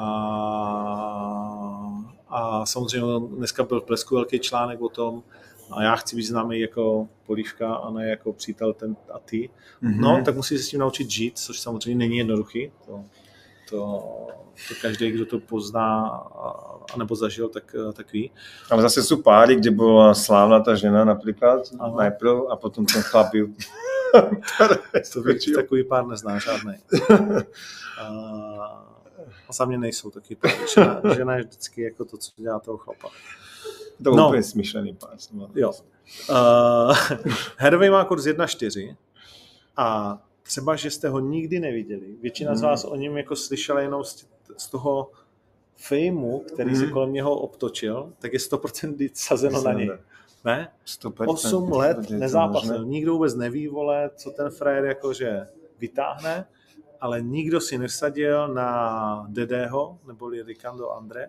[2.29, 5.23] a samozřejmě dneska byl v Blesku velký článek o tom,
[5.71, 9.49] a já chci být známý jako polívka a ne jako přítel ten a ty.
[9.81, 10.01] Mhm.
[10.01, 12.71] No, tak musí se s tím naučit žít, což samozřejmě není jednoduchý.
[12.85, 13.03] To,
[13.69, 13.79] to,
[14.67, 18.31] to každý, kdo to pozná a- anebo zažil, tak, tak ví.
[18.69, 21.97] Ale zase sú páry, kde bola slávna tá žena napríklad Áno.
[21.97, 23.49] najprv a potom ten chlap ju...
[24.93, 25.23] To
[25.55, 26.77] takový pár nezná žádný.
[27.97, 28.05] A
[29.51, 30.51] za mě nejsou taky pár.
[30.73, 33.09] Žena, žena je vždycky jako to, co dělá toho chlapa.
[34.03, 34.27] To bol No.
[34.33, 35.15] úplne smyšlený pár.
[35.31, 35.49] mal.
[35.55, 35.71] Jo.
[36.29, 36.91] Uh,
[37.57, 38.95] Hedovej má kurz 1.4
[39.77, 42.15] a třeba, že jste ho nikdy neviděli.
[42.21, 42.69] Většina z Mhm.
[42.69, 44.25] vás o něm jako slyšela jenom z,
[44.57, 45.11] z toho
[45.75, 46.91] fejmu, který se Mhm.
[46.93, 49.91] kolem něho obtočil, tak je 100% sazeno na něj.
[50.45, 50.67] Ne?
[50.85, 51.29] 100%.
[51.29, 52.85] 8 let Je nezápasil.
[52.85, 55.47] Nikdo vůbec neví, vole, co ten frajer jakože
[55.79, 56.45] vytáhne,
[57.03, 58.69] ale nikdo si nesadil na
[59.27, 61.27] Dedeho, neboli Ricardo Andre,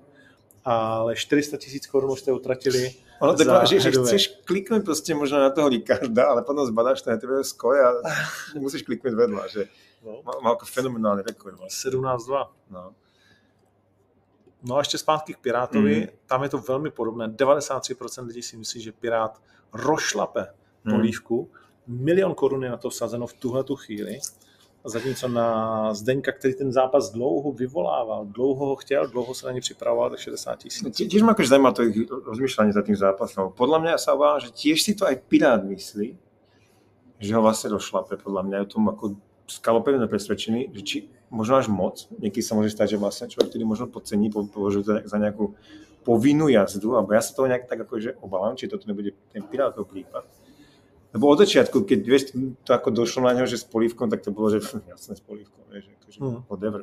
[0.64, 4.82] ale 400 tisíc korun už jste utratili Ono to za je, že, že chceš kliknúť
[4.86, 7.88] proste možno na toho Ricarda, ale potom zbadáš ten tebe skoj a
[8.62, 9.62] musíš kliknúť vedľa, že
[10.04, 10.20] No.
[10.20, 11.56] má, má ako fenomenálny rekord.
[11.56, 11.90] Vlastne.
[11.96, 12.44] 17-2.
[12.70, 12.92] No.
[14.62, 16.08] No a ještě zpátky k Pirátovi, Mhm.
[16.26, 17.28] tam je to velmi podobné.
[17.28, 19.40] 93% lidí si myslí, že Pirát
[19.72, 20.46] rošlape
[20.84, 20.94] Mhm.
[20.96, 21.48] polívku.
[21.86, 24.20] Milion korun je na to vsazeno v tuhle tu chvíli.
[24.84, 25.48] A zatímco na
[25.94, 30.18] Zdeňka, který ten zápas dlouho vyvolával, dlouho ho chtěl, dlouho se na ně připravoval, tak
[30.18, 30.96] 60 tisíc.
[30.96, 33.56] Tiež ma akože zaujíma to ich rozmýšľanie za tým zápasom.
[33.56, 36.20] Podľa mňa sa obávam, že tiež si to aj Pirát myslí,
[37.16, 38.20] že ho vlastne došlape.
[38.20, 39.04] Podľa mňa je o tom ako
[39.48, 40.96] skalopevne presvedčený, že či
[41.32, 42.04] možno až moc.
[42.20, 45.56] Niekedy sa môže že vlastne človek, ktorý možno podcení, po- považuje to za nejakú
[46.04, 49.88] povinnú jazdu, alebo ja sa toho nejak tak akože obávam, či toto nebude ten Pirátov
[49.88, 50.28] prípad.
[51.14, 52.22] Lebo od začiatku, keď vieš,
[52.66, 54.58] to ako došlo na neho, že s polívkom, tak to bolo, že
[54.92, 56.38] jasné s polívkou, vieš, akože Mhm.
[56.50, 56.82] whatever.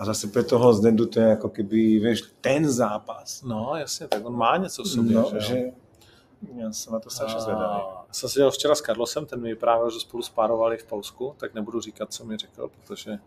[0.00, 3.42] A zase pre toho Zdendu to je ako keby, vieš, ten zápas.
[3.44, 5.12] No jasně, tak on má něco v sobě.
[5.16, 5.56] No, že, že
[6.56, 7.80] já jsem na to strašně zvědavý.
[8.12, 11.54] Jsem se dělal včera s Carlosem, ten mi vyprávěl, že spolu spárovali v Polsku, tak
[11.54, 13.18] nebudu říkat, co mi řekl, protože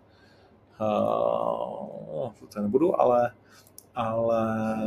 [0.81, 3.31] uh, to nebudu, ale,
[3.95, 4.41] ale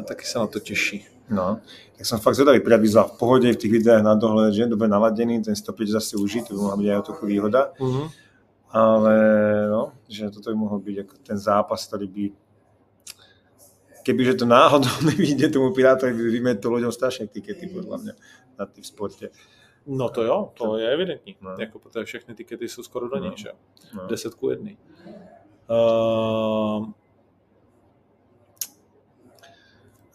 [0.08, 1.06] taky se na to těší.
[1.30, 1.58] No,
[1.98, 4.86] tak som fakt zvedavý, Pirát vyzval v pohode v tých videách na dohľad, že dobre
[4.86, 8.06] naladený, ten 105 zase uží, to by mohla byť aj o trochu výhoda, Mm-hmm.
[8.70, 9.14] ale
[9.70, 12.24] no, že toto by mohol byť ako ten zápas, ktorý by
[14.06, 18.14] kebyže to náhodou nevíde tomu Pirátovi, by vymetol ľuďom strašne tikety, podľa mňa,
[18.58, 19.34] na tým sporte.
[19.86, 21.36] No to jo, to je evidentní.
[21.42, 21.54] No.
[21.58, 23.36] Jako, protože všechny tikety jsou skoro do něj, No.
[23.36, 23.50] že?
[23.94, 24.06] No.
[24.06, 24.70] 10 ku 1.
[25.70, 26.86] Uh,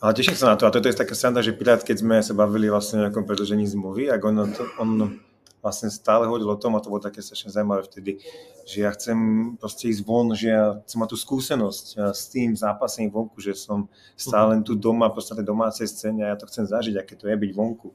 [0.02, 0.66] Ale teším sa na to.
[0.66, 3.70] A toto je taká sranda, že Pirát, keď sme sa bavili vlastne o nejakom predlžení
[3.70, 5.22] zmluvy, ak on, to, on
[5.62, 8.18] vlastne stále hovoril o tom, a to bolo také strašne zaujímavé vtedy,
[8.66, 9.18] že ja chcem
[9.62, 13.54] proste ísť von, že ja chcem mať tú skúsenosť a s tým zápasením vonku, že
[13.54, 13.86] som
[14.18, 17.14] stále len tu doma, proste na tej domácej scéne a ja to chcem zažiť, aké
[17.14, 17.94] to je byť vonku.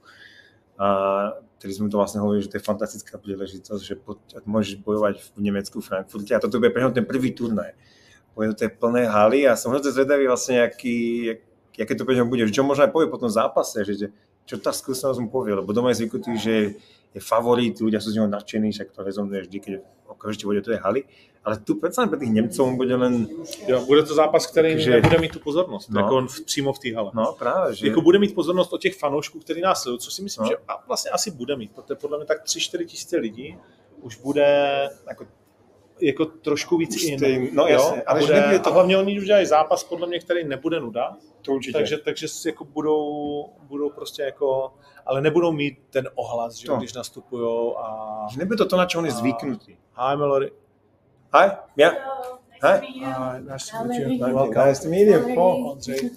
[0.78, 0.88] A
[1.58, 4.14] tedy sme to vlastne hovorili, že to je fantastická príležitosť, že po,
[4.46, 7.74] môžeš bojovať v Nemecku, v Frankfurte a toto bude pre ten prvý turnaj.
[8.38, 11.34] Bude to tie plné haly a som hrozne zvedavý vlastne, aký,
[11.78, 13.94] jak, aké to pre neho bude, že čo možno aj povie po tom zápase, že,
[13.94, 14.06] že
[14.46, 16.54] čo tá skúsenosť mu povie, lebo doma je zvyknutý, že
[17.14, 19.72] je favorit, ľudia sú z neho nadšení, však to rezonuje vždy, keď
[20.06, 21.02] okamžite bude do tej haly,
[21.46, 23.26] ale tu pre tých Nemcov on bude len,
[23.68, 26.00] jo, bude to zápas, který Takže- nebude mít tu pozornost, No.
[26.00, 27.10] jako on v, přímo v té hale.
[27.14, 27.86] no práve, že...
[27.88, 30.48] Jako bude mít pozornost od těch fanoušků, který nás sledují, což si myslím, No.
[30.48, 33.56] že a vlastně asi bude mít, protože podle mě tak 3-4 tisíce lidí
[34.02, 34.46] už bude
[35.08, 35.26] jako,
[36.00, 37.48] jako trošku víc Už in.
[37.52, 38.02] no jasně, jo?
[38.06, 40.44] ale a, že bude, nebude to- a hlavně oni už dělají zápas, podle mě, který
[40.44, 41.78] nebude nuda, to určite.
[41.78, 44.74] takže, takže jako budou, budou prostě jako,
[45.06, 46.76] ale nebudou mít ten ohlas, že To.
[46.76, 49.76] když nastupujou a Že nebude to to, na čo on je A- zvyknutý.
[49.96, 50.50] Hi Melody.
[51.34, 51.94] Hi, yeah,
[52.62, 52.86] Hi.
[53.04, 54.18] Hi, nice to meet you.
[54.34, 54.66] Welcome.
[54.66, 55.40] nice to meet you.
[55.40, 56.10] Oh, Andrej.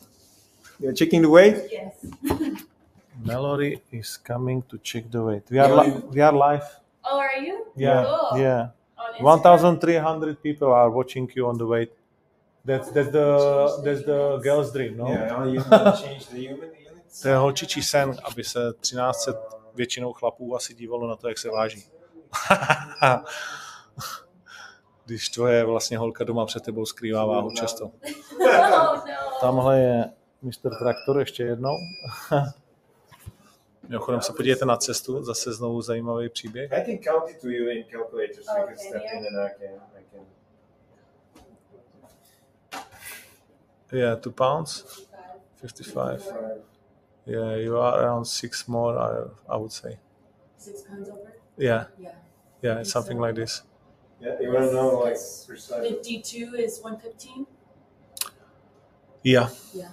[0.79, 1.55] You're checking the weight?
[1.71, 2.05] Yes.
[3.25, 5.43] Melody is coming to check the weight.
[5.51, 6.63] We are, li- we are live.
[7.03, 7.65] Oh, are you?
[7.75, 8.39] Yeah, Cool.
[8.41, 8.67] yeah.
[9.21, 9.79] On Instagram?
[9.79, 11.91] 1,300 people are watching you on the weight.
[12.65, 13.37] That's that's the
[13.83, 15.07] that's the girl's dream, no?
[15.07, 17.21] Yeah, you change the human units.
[17.21, 21.49] To je holčičí sen, aby se 1300 většinou chlapů asi dívalo na to, jak se
[21.49, 21.83] váží.
[25.05, 27.91] Když to je vlastně holka doma před tebou skrývá váhu často.
[28.41, 29.03] Oh no.
[29.41, 30.09] Tamhle je
[30.41, 30.77] Mr.
[30.79, 31.77] Traktor ještě jednou.
[33.89, 36.71] Mimochodem se podívejte na cestu, zase znovu zajímavý příběh.
[36.73, 39.13] I can count it to you in calculator so you can step yeah.
[39.13, 40.25] in and I can, I can.
[43.91, 44.85] Yeah, two pounds,
[45.55, 46.23] 55.
[47.25, 49.97] Yeah, you are around six more, I, I would say.
[50.57, 51.33] Six pounds over?
[51.57, 52.11] Yeah, Yeah.
[52.61, 53.63] yeah, it's something like this.
[54.21, 55.45] Yeah, you want to know like Yes.
[55.47, 55.81] precise?
[55.81, 57.45] 52 is 115?
[59.23, 59.49] Yeah.
[59.73, 59.89] Yeah.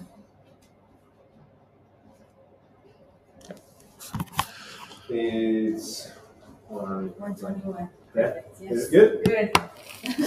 [5.09, 6.11] It's
[6.69, 7.13] one.
[7.17, 7.89] 121.
[8.15, 8.31] Yeah.
[8.31, 8.61] Perfect.
[8.61, 8.87] Is Yes.
[8.87, 9.11] it good?
[9.25, 9.49] Good.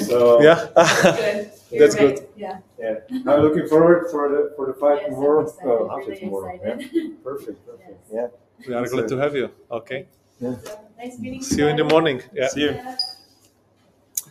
[0.07, 0.69] So Yeah.
[0.77, 1.51] Good.
[1.81, 2.17] That's right.
[2.17, 2.27] good.
[2.37, 2.59] Yeah.
[2.79, 2.99] yeah,
[3.31, 5.41] I'm looking forward for the for the fight Yes, tomorrow.
[5.47, 5.71] excited.
[5.71, 6.49] Oh, after Really tomorrow.
[6.55, 6.91] excited.
[6.93, 7.15] Yeah.
[7.25, 7.59] Perfect.
[7.67, 7.99] Perfect.
[8.13, 8.29] Yeah.
[8.67, 9.49] We are glad to have you.
[9.71, 10.07] Okay.
[10.41, 12.23] Nice meeting See you in the morning.
[12.35, 12.49] Yeah.
[12.49, 12.73] See you.
[12.75, 12.97] Yeah.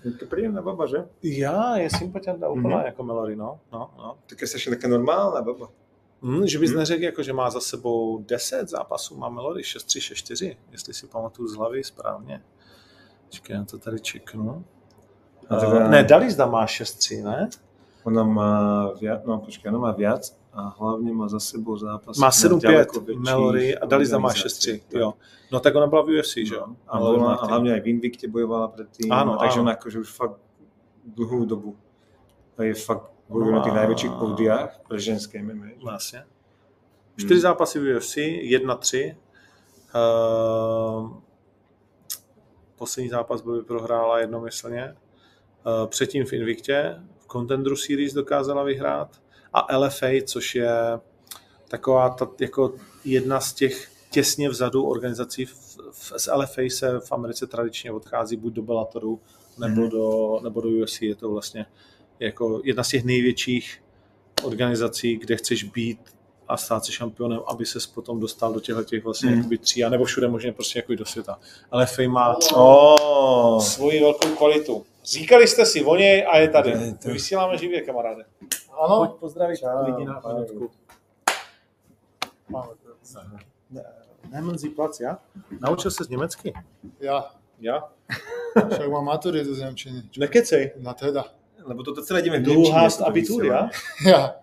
[0.05, 1.03] Je to príjemná baba, že?
[1.23, 2.85] Já, je sympatiantná úplná Mhm.
[2.85, 3.59] jako Melody, no.
[3.71, 4.17] no, no.
[4.29, 5.67] Tak jsi taká normálna baba.
[6.21, 6.79] Hmm, že bys Mhm.
[6.79, 11.47] neřekl, jako, že má za sebou 10 zápasů, má Melody 6-3, 6-4, jestli si pamatuju
[11.47, 12.41] z hlavy správně.
[13.29, 14.63] Počkej, já to tady čeknu.
[15.49, 17.49] A Uh, teda- ne, Dalizda má 6-3, ne?
[18.03, 22.17] Ona má viac, no počkej, ona má viac a hlavně má za sebou zápas.
[22.17, 24.73] Má na 7-5 ďaleko väčších Melody a Dalizda má organizácií.
[24.89, 25.13] 6-3, jo.
[25.51, 26.65] No tak ona byla v UFC, že jo?
[26.67, 29.61] No, a, bola, a hlavne aj v Invicte bojovala predtým, Áno, takže áno.
[29.65, 30.37] ona akože už fakt
[31.05, 31.75] dlhú dobu
[32.57, 35.65] a je fakt No na tých a- najväčších pódiách pre ženské MMA.
[35.83, 36.23] Vlastně.
[37.17, 39.17] Čtyři zápasy v UFC, jedna tři.
[39.95, 41.17] Uh,
[42.75, 44.95] poslední zápas byl prohrála jednomyslně.
[45.65, 49.21] Uh, předtím v Invictě, v Contendru Series dokázala vyhrát.
[49.53, 50.71] A LFA, což je
[51.67, 52.73] taková ta, jako
[53.05, 55.45] jedna z těch těsně vzadu organizací.
[55.45, 55.53] V,
[55.91, 59.19] v, z LFA se v Americe tradičně odchází buď do Bellatoru,
[59.57, 59.89] nebo, Mhm.
[59.89, 61.01] do, nebo do UFC.
[61.01, 61.65] Je to vlastně
[62.19, 63.83] jako jedna z těch největších
[64.43, 65.99] organizací, kde chceš být
[66.47, 69.89] a stát se šampionem, aby ses potom dostal do těchto těch vlastně jakoby tří, a
[69.89, 71.39] nebo všude možně prostě jako do světa.
[71.71, 73.61] Ale Fej má Oh.
[73.61, 74.85] svoji velkou kvalitu.
[75.05, 76.71] Říkali jste si o něj a je tady.
[76.71, 77.09] To je to.
[77.09, 78.23] Vysíláme živě, kamaráde.
[78.85, 78.97] Ano?
[78.97, 80.71] Pojď pozdravit Čau, lidi na minutku.
[84.29, 85.17] Nemrzí plac, ja?
[85.59, 86.53] Naučil se z německy?
[86.99, 87.25] Ja.
[87.59, 87.83] Ja?
[88.73, 90.03] Však mám maturitu z Nemčiny.
[90.17, 90.71] Nekecej.
[90.77, 91.25] No teda.
[91.69, 92.79] Lebo toto celé ideme v Du Nemčine.
[92.81, 93.69] hast toto Abitur, ja?
[94.05, 94.35] Ja.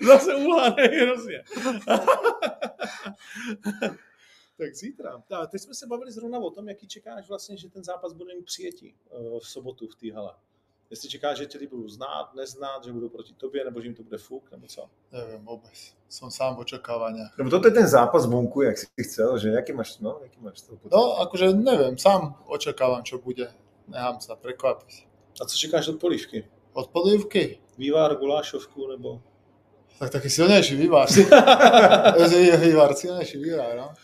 [0.00, 1.44] Zase uhánej hrozně.
[4.58, 5.22] tak zítra.
[5.28, 8.34] Tak, teď jsme se bavili zrovna o tom, jaký čekáš vlastně, že ten zápas bude
[8.34, 10.34] mít přijetí eh, v sobotu v té hale.
[10.92, 13.94] Jestli čekáš, že tě lidi budou znát, neznát, že budou proti tobě, nebo že jim
[13.94, 14.90] to bude fuk, nebo co?
[15.12, 15.96] Neviem vôbec.
[16.12, 17.32] Som sám v očakávaniach.
[17.40, 20.60] Lebo toto je ten zápas vonku, jak si chcel, že jaký máš, no, jaký máš
[20.60, 20.92] toho pocit?
[20.92, 23.48] No, akože neviem, sám očakávam, čo bude.
[23.88, 25.08] Nechám sa prekvapiť.
[25.40, 26.44] A co čekáš od polívky?
[26.76, 27.64] Od polívky?
[27.80, 29.24] Vývar, gulášovku, nebo...
[29.98, 31.08] Tak taký silnejší vývar.
[32.60, 33.94] vývar, silnejší vývar, no.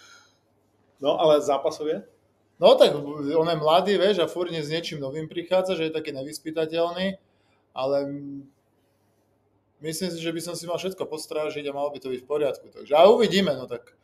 [1.00, 2.02] No, ale zápasově?
[2.60, 2.90] No tak
[3.38, 7.14] on je mladý, vieš, a furt s niečím novým prichádza, že je taký nevyspytateľný,
[7.74, 8.42] ale mm,
[9.80, 12.26] myslím si, že by som si mal všetko postrážiť a malo by to byť v
[12.26, 12.66] poriadku.
[12.74, 13.94] Takže a uvidíme, no tak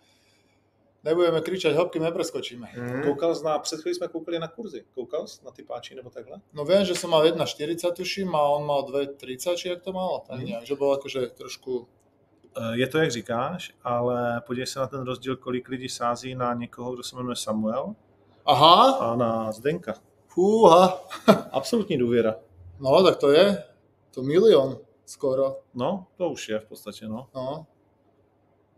[1.03, 2.69] nebudeme kričať, hopky nepreskočíme.
[2.79, 3.03] Mhm.
[3.03, 4.85] Koukal na, před chvíli jsme koukali na kurzy.
[4.95, 6.41] Koukal na ty páči nebo takhle?
[6.55, 10.23] No viem, že som mal 1,40 tuším a on mal 2,30, či jak to mal,
[10.31, 10.47] tak Mhm.
[10.47, 11.87] nejak, že bol akože trošku
[12.57, 16.55] Eh, Je to, jak říkáš, ale podívej se na ten rozdíl, kolik lidí sází na
[16.55, 17.95] někoho, kdo se jmenuje Samuel
[18.47, 19.95] Aha, a na Zdenka.
[20.29, 21.01] fúha.
[21.53, 22.37] Absolutní důvěra.
[22.81, 23.65] No, tak to je,
[24.15, 27.29] to milión skoro, No, to už je v podstatě, no.
[27.35, 27.67] no.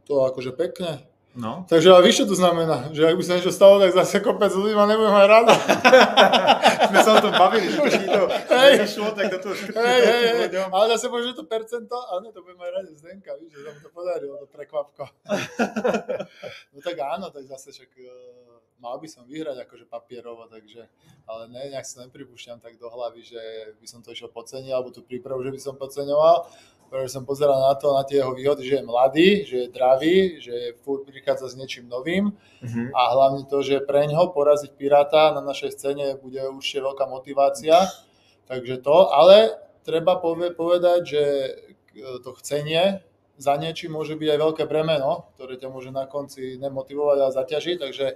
[0.06, 1.06] To akože pekne.
[1.36, 1.66] No.
[1.68, 2.88] Takže ale víš, čo to znamená?
[2.96, 5.46] Že ak by sa niečo stalo, tak zase kopec ľudí ma nebudem mať rád.
[6.88, 8.24] Sme sa o tom bavili, že to
[8.56, 8.72] Hej.
[8.80, 12.40] nešlo, tak do toho Hej, hej, hej, ale zase možno to percento, ale ne, to
[12.40, 15.04] budem mať rád Zdenka, víš, že sa mu to podarilo, to prekvapko.
[16.72, 20.84] no tak áno, tak zase však uh, mal by som vyhrať akože papierovo, takže,
[21.24, 23.42] ale ne, nejak si nepripúšťam tak do hlavy, že
[23.80, 26.44] by som to išiel podcenil, alebo tú prípravu, že by som podceňoval,
[26.86, 30.16] pretože som pozeral na to, na tie jeho výhody, že je mladý, že je dravý,
[30.38, 30.54] že
[30.86, 32.30] furt prichádza s niečím novým
[32.62, 32.94] Mhm.
[32.94, 37.90] a hlavne to, že pre ňoho poraziť Piráta na našej scéne bude určite veľká motivácia,
[38.46, 40.20] takže to, ale treba
[40.54, 41.22] povedať, že
[41.96, 43.00] to chcenie
[43.38, 47.76] za niečím môže byť aj veľké bremeno, ktoré ťa môže na konci nemotivovať a zaťažiť,
[47.80, 48.06] takže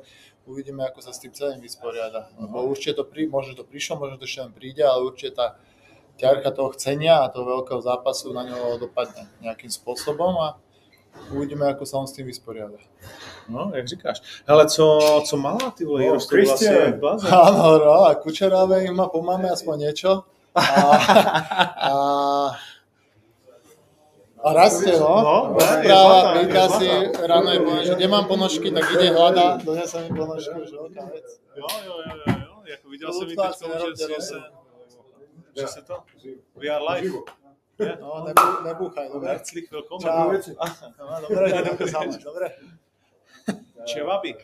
[0.48, 2.32] uvidíme, ako sa s tým celým vysporiada.
[2.40, 5.46] Lebo určite to, pri, možno to prišlo, možno to ešte len príde, ale určite tá
[6.16, 10.48] ťarka toho chcenia a toho veľkého zápasu na ňo dopadne nejakým spôsobom a
[11.30, 12.78] Uvidíme, ako sa on s tým vysporiada.
[13.48, 14.22] No, jak říkáš.
[14.46, 16.74] Hele, co, co malá, ty vole, No, rostou Christian.
[16.74, 17.34] vlastně jak blázen.
[17.34, 20.22] Áno, no, a Kučeráve im má pomáme aspoň niečo.
[20.54, 20.62] A,
[21.90, 21.92] a,
[24.42, 25.14] a rastie, no.
[25.22, 26.88] No, ne, je pýta si,
[27.26, 31.26] ráno je že kde mám ponožky, tak ide hľada, donese mi ponožky, už veľká vec.
[31.56, 32.54] Jo, jo, jo, jo, jo.
[32.66, 33.64] Jako viděl jsem i teď, Lutfáci,
[33.98, 34.36] že, že se,
[35.60, 35.96] že se to,
[36.56, 37.18] we are live.
[38.00, 39.28] No, nebu, nebúchaj, dobre.
[39.28, 40.04] Herzlich willkommen.
[40.04, 40.32] Čau.
[40.98, 42.48] No, dobre, dobre, dobre, dobre.
[43.84, 44.34] Čevaby.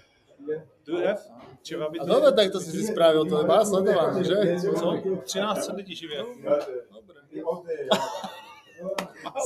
[0.86, 1.20] Do you have?
[1.62, 2.00] Čevaby.
[2.00, 4.56] A dobre, tak to si si spravil, to je má sledované, že?
[4.80, 4.96] Co?
[5.24, 6.24] 13 lidí živě.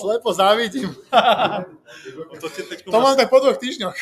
[0.01, 0.97] Slepo závidím.
[2.41, 2.47] To
[2.91, 3.95] To mám tak po dvoch týždňoch.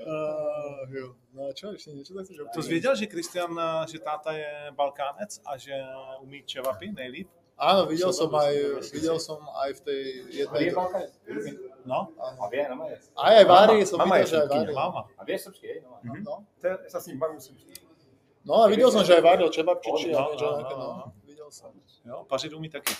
[0.00, 1.14] Uh, jo.
[1.36, 3.52] No a čo, ešte niečo tak chceš To jsi věděl, že Kristian,
[3.84, 5.76] že táta je Balkánec a že
[6.24, 7.28] umí čevapy nejlíp?
[7.96, 8.52] Čo som to aj,
[8.92, 10.76] videl som aj v tej jednej...
[11.88, 12.12] No.
[12.20, 12.36] Áno.
[12.44, 12.96] A vie, no je.
[13.16, 14.60] Aj aj Vári, videl, je že aj srbkyňa.
[14.60, 14.74] Vári.
[14.76, 15.02] Máma.
[15.16, 15.78] A vie srbsky, hej?
[15.84, 16.34] No, No, no.
[16.60, 17.72] To je- s ním bavím srbsky.
[18.44, 20.88] no a videl som, že aj varil čebabčiči a No, niečo no, také, no,
[21.46, 21.72] Videl som.
[22.04, 22.92] Jo, pařit umí taky.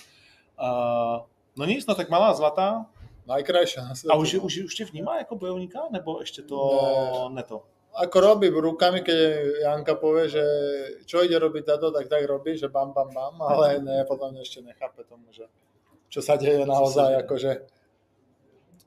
[0.61, 1.27] Uh,
[1.57, 2.87] no nic, no tak malá zlatá.
[3.27, 3.83] Najkrajšia.
[4.11, 7.63] A už, už, už tě vnímá jako bojovníka, nebo ještě to ne, to?
[7.95, 9.19] Ako robí rukami, keď
[9.63, 10.45] Janka povie, že
[11.09, 14.61] čo ide robiť táto, tak tak robí, že bam, bam, bam, ale ne, potom ešte
[14.61, 15.49] nechápe tomu, že
[16.13, 17.51] čo sa deje naozaj, akože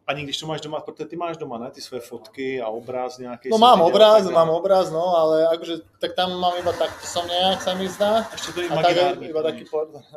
[0.09, 1.71] Ani když to máš doma, protože ty máš doma, ne?
[1.71, 3.49] Ty své fotky a obráz nějaký.
[3.49, 7.61] No mám obraz, mám obraz, no, ale akože, tak tam mám iba tak som nejak,
[7.61, 8.25] sa mi zdá.
[8.33, 9.29] Ještě to je A tak imaginární.
[9.29, 9.65] iba taký,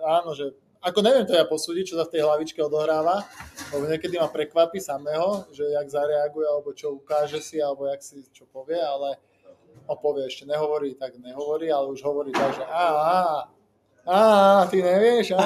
[0.05, 3.22] áno, že ako neviem to ja posúdiť, čo sa v tej hlavičke odohráva,
[3.70, 8.24] lebo niekedy ma prekvapí samého, že jak zareaguje, alebo čo ukáže si, alebo jak si
[8.32, 9.20] čo povie, ale
[9.86, 13.20] no povie, ešte nehovorí, tak nehovorí, ale už hovorí tak, že á, á,
[14.09, 14.20] á,
[14.72, 15.45] ty nevieš, á,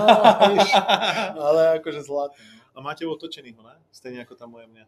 [0.57, 0.71] víš,
[1.51, 2.56] ale akože zlatý.
[2.77, 3.81] A máte otočenýho, ne?
[3.93, 4.87] Stejně jako ta moje mě.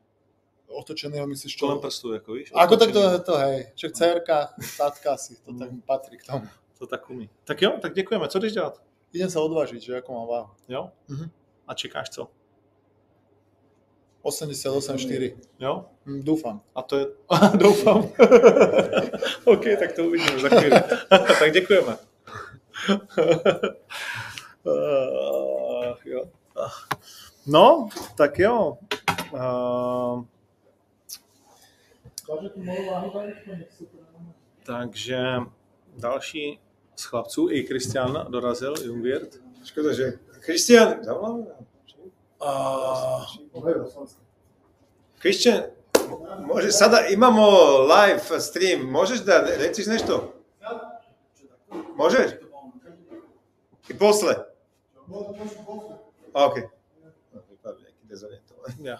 [0.68, 1.66] Otočenýho myslíš čo?
[1.66, 2.53] Kolem prstu, jako víš?
[2.55, 3.18] Ako tak to, Otočenýho.
[3.24, 6.45] to hej, však dcerka, tatka si, to tak patrí k tomu.
[6.78, 7.30] To tak umí.
[7.45, 8.28] Tak jo, tak děkujeme.
[8.28, 8.82] Co jdeš dělat?
[9.09, 10.51] Idem sa odvážiť, že ako mám váhu.
[10.68, 10.93] Jo?
[11.09, 11.32] Mhm.
[11.64, 12.28] A čekáš co?
[14.22, 15.32] 88,4.
[15.59, 15.89] Jo?
[16.05, 16.61] Hm, Dúfam.
[16.74, 17.07] A to je...
[17.57, 18.05] Doufám.
[19.45, 20.76] OK, tak to uvidíme za chvíli.
[21.41, 21.97] tak děkujeme.
[24.64, 26.24] Uh, jo.
[27.49, 28.78] No, tak jo.
[29.32, 30.24] Uh,
[34.66, 35.18] takže
[35.96, 36.61] další
[36.96, 39.38] z chlapců, i Kristian dorazil, Jungwirth.
[39.64, 40.12] Škoda, že...
[40.40, 41.44] Christian, zavoláme?
[45.18, 45.62] Christian,
[46.40, 50.32] može, sada imamo live stream, možeš da reciš nešto?
[51.96, 52.30] Možeš?
[53.88, 54.34] I posle?
[56.32, 56.78] Ok.
[58.09, 58.75] Dezorientovaný.
[58.81, 58.99] Ja.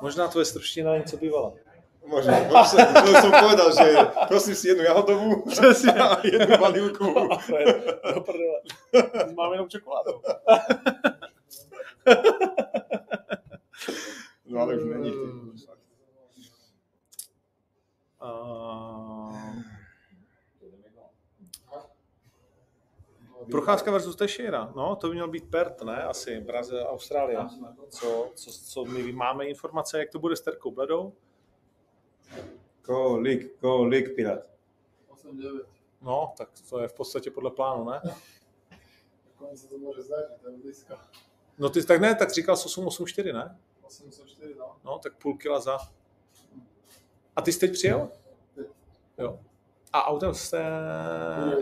[0.00, 1.52] Možná tvoje strština něco bývala.
[2.08, 2.32] Možno,
[3.04, 3.84] to som povedal, že
[4.32, 5.44] prosím si jednu jahodovú
[6.00, 7.04] a jednu vanilku.
[8.14, 8.58] Do prdele.
[9.36, 10.12] Mám jenom čokoládu.
[14.48, 15.12] No ale už není.
[18.22, 19.28] Uh,
[23.50, 24.72] Procházka versus Teixeira.
[24.76, 26.02] No, to by měl být Perth, ne?
[26.02, 27.38] Asi Brazil, Austrálie.
[27.88, 31.12] Co, co, co my máme informace, jak to bude s Terkou Bledou?
[32.82, 34.40] Kolik, kolik pirát?
[35.10, 35.60] 8,9.
[36.02, 38.00] No, tak to je v podstatě podle plánu, ne?
[39.38, 40.94] Sa to môže zdať, že to je blízko.
[41.58, 43.58] No ty tak ne, tak říkal s 884, ne?
[43.86, 44.76] 8,4, no.
[44.84, 45.78] No, tak půl kila za.
[47.36, 48.10] A ty jsi teď přijel?
[49.18, 49.40] Jo.
[49.92, 50.64] A autem jste...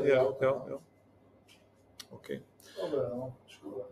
[0.03, 0.81] Jo, jo, jo.
[2.17, 2.29] OK.
[2.81, 3.85] Dobre, no, škoda.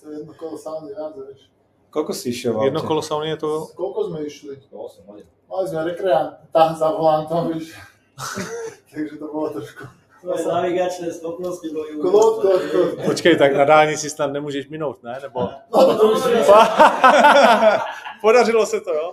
[0.00, 1.52] to je jedno kolo sauny viac, vieš.
[1.92, 2.88] Koľko si išiel Jedno aute?
[2.88, 3.50] kolo sauny je to...
[3.76, 4.56] Koľko sme išli?
[4.72, 5.28] 8 hodín.
[5.44, 7.76] Mali sme rekreanta za volantom, vieš.
[8.88, 9.84] Takže to bolo trošku.
[10.22, 12.90] Tvoje navigačné schopnosti boli Klod, klod, klod.
[13.04, 15.18] Počkej, tak na dálnici snad nemůžeš minout, ne?
[15.22, 15.50] Nebo...
[15.74, 16.30] No, to už si
[18.20, 19.12] Podařilo se to, jo?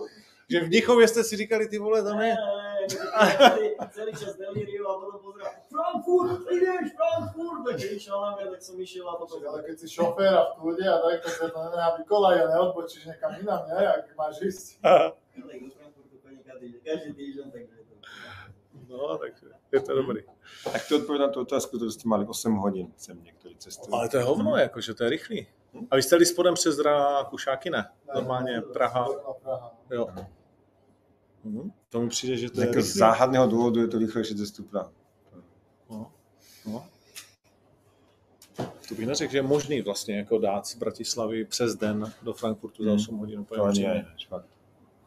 [0.49, 2.38] Že v Mnichově jste si říkali, ty vole, to ne?
[3.38, 8.46] celý, celý čas delíriu a potom pozerám Frankfurt, ideš, Frankfurt, tak keď išiel na mňa,
[8.52, 9.40] tak som išiel a potom...
[9.48, 12.46] Ale keď si šofér a v kľude a tak, tak sa to nenechá vykolaj a
[12.52, 13.88] neodbočíš nekam inám, ne?
[13.88, 14.66] Ak máš ísť.
[14.84, 17.94] Ale do Frankfurtu chodím každý, každý týždeň, takže to...
[18.90, 19.34] No, tak
[19.72, 20.22] je to dobrý.
[20.74, 23.94] Tak ty odpověď na tu otázku, to jste mali 8 hodin, sem některý cestují.
[23.94, 25.48] Ale to je hovno, jako, že to je rychlý.
[25.92, 27.90] A vy jste jeli spodem přes Rakušáky, ne?
[28.16, 29.08] Normálně Praha.
[29.44, 29.76] Praha.
[29.92, 30.08] Jo.
[31.44, 31.72] Mhm.
[31.90, 33.00] To mi přijde, že to Z je jakého rychlý.
[33.00, 34.92] záhadného důvodu je to rychlejší cestu Praha.
[35.90, 36.12] No.
[36.66, 36.86] No.
[38.90, 42.84] To bych neřekl, že je možný vlastně jako dát z Bratislavy přes den do Frankfurtu
[42.84, 43.00] za Hmm.
[43.00, 43.40] 8 hodin.
[43.40, 44.46] úplně To ani fakt.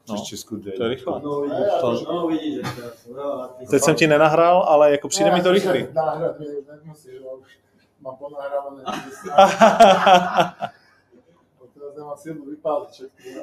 [0.08, 0.14] No.
[0.14, 0.72] Přes Česku jde.
[0.72, 1.20] To je rychle.
[1.22, 2.62] No vidíš, To- no vidíš, je-
[3.14, 5.86] no, Teď jsem ti nenahrál, ale jako přijde mi to rychlý.
[5.92, 7.58] Náhrad mi už nemusíš, že už
[8.00, 8.82] mám ponahrávané.
[11.74, 13.34] Teraz nemám silu vypáliť všetky.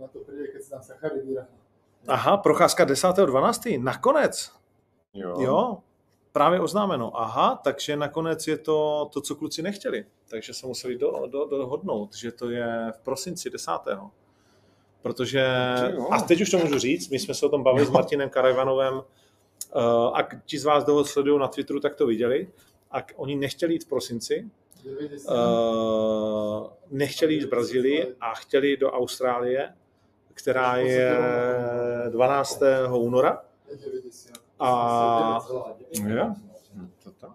[0.00, 0.18] Na to
[0.70, 1.48] tam sacharidy ráno.
[2.08, 3.82] Aha, procházka 10.12.
[3.82, 4.52] Nakonec.
[5.14, 5.34] Jo.
[5.40, 5.78] Jo,
[6.32, 7.20] právě oznámeno.
[7.20, 10.06] Aha, takže nakonec je to to, co kluci nechtěli.
[10.30, 13.70] Takže se museli do, do, dohodnout, že to je v prosinci 10.
[15.02, 15.46] Protože,
[15.94, 16.08] Jo.
[16.10, 18.94] a teď už to můžu říct, my jsme se o tom bavili s Martinem Karajvanovem
[18.94, 19.02] uh,
[20.18, 22.48] a ti z vás, kdo sledují na Twitteru, tak to viděli.
[22.90, 24.50] A oni nechtěli jít v prosinci,
[24.84, 25.32] 90.
[25.32, 29.74] uh, nechtěli jít z Brazílie a chtěli do Austrálie,
[30.34, 31.18] která je
[32.10, 32.62] 12.
[32.92, 33.42] února.
[34.60, 34.60] 90.
[34.60, 35.74] A,
[36.08, 36.34] Jo?
[36.74, 37.30] Hm, To tak.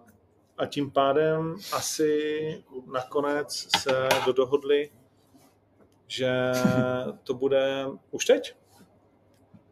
[0.58, 2.10] a tím pádem asi
[2.92, 4.90] nakonec se dohodli,
[6.06, 6.52] že
[7.24, 8.54] to bude už teď.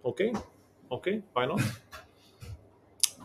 [0.03, 0.19] OK,
[0.89, 1.07] OK,
[1.47, 1.61] not?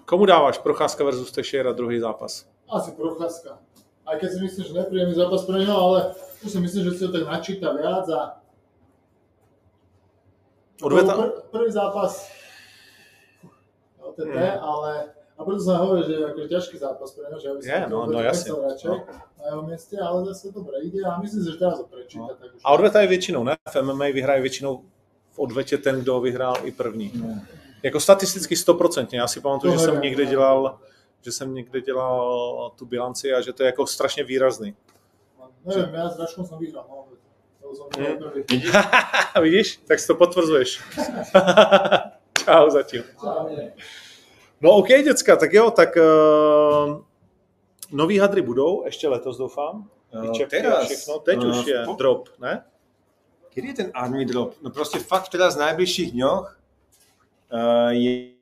[0.06, 2.50] Komu dáváš Procházka versus Teixeira druhý zápas?
[2.70, 3.60] Asi procházka.
[4.06, 6.12] Aj keď si myslím, že nepríjemný zápas pre neho, ale
[6.42, 8.42] tu si myslím, že si ho tak načíta viac a
[10.84, 11.16] Odveta?
[11.18, 12.28] Pr- prvý zápas
[14.14, 14.62] LTT, Hmm.
[14.62, 14.92] ale
[15.34, 17.70] a preto som hovoril, že je akože ťažký zápas pre neho, že ja by som
[17.74, 18.50] Je, to no, no jasne.
[18.54, 18.90] radšej
[19.42, 22.32] na jeho mieste, ale zase dobre ide a myslím si, že teraz ho prečíta.
[22.38, 23.58] Tak už A odveta je většinou, ne?
[23.70, 24.86] V MMA vyhraje většinou
[25.34, 27.12] v odvetě ten, kdo vyhrál i první.
[27.84, 29.20] Jako statisticky stoprocentně.
[29.20, 30.80] Já si pamatuju, To že jsem nevím, někde dělal
[31.24, 34.76] že jsem někde dělal tu bilanci a že to je jako strašně výrazný.
[35.64, 37.08] Neviem, ja s Raškom som vyhral, no.
[37.96, 38.20] Hmm.
[39.44, 39.80] Vidíš?
[39.88, 40.84] Tak si to potvrzuješ.
[42.46, 43.04] Čau zatím.
[44.62, 47.02] No OK, děcka, tak jo, tak uh,
[47.92, 49.90] nový hadry budou, ještě letos doufám.
[50.14, 50.86] No, čepky teraz.
[50.86, 51.20] všechno.
[51.20, 52.66] Teď No, už je po- drop, ne?
[53.50, 54.54] Kedy je ten Army Drop?
[54.62, 56.60] No prostě fakt teraz v najbližších dňoch
[57.54, 58.33] uh, je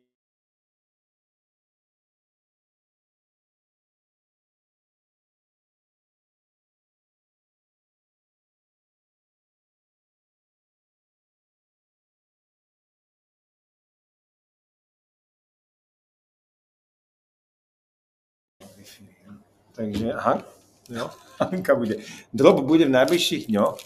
[19.81, 20.43] Takže, aha,
[20.89, 21.09] Jo.
[21.39, 21.95] Hanka bude.
[22.33, 23.77] Drop bude v najbližších dňoch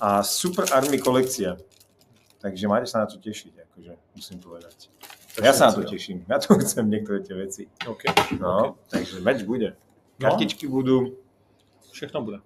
[0.00, 1.56] a Super Army kolekcia.
[2.40, 4.88] Takže máte sa na to tešiť, akože musím povedať.
[5.42, 6.24] Ja sa na to teším.
[6.24, 7.68] Ja tu chcem niektoré tie veci.
[7.84, 8.08] OK.
[8.40, 9.76] No, takže meč bude.
[10.16, 10.32] No.
[10.32, 11.20] Kartičky budú.
[11.92, 12.40] Všechno bude.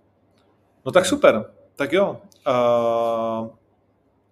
[0.82, 1.54] No tak super.
[1.78, 2.18] Tak jo.
[2.42, 3.54] Uh,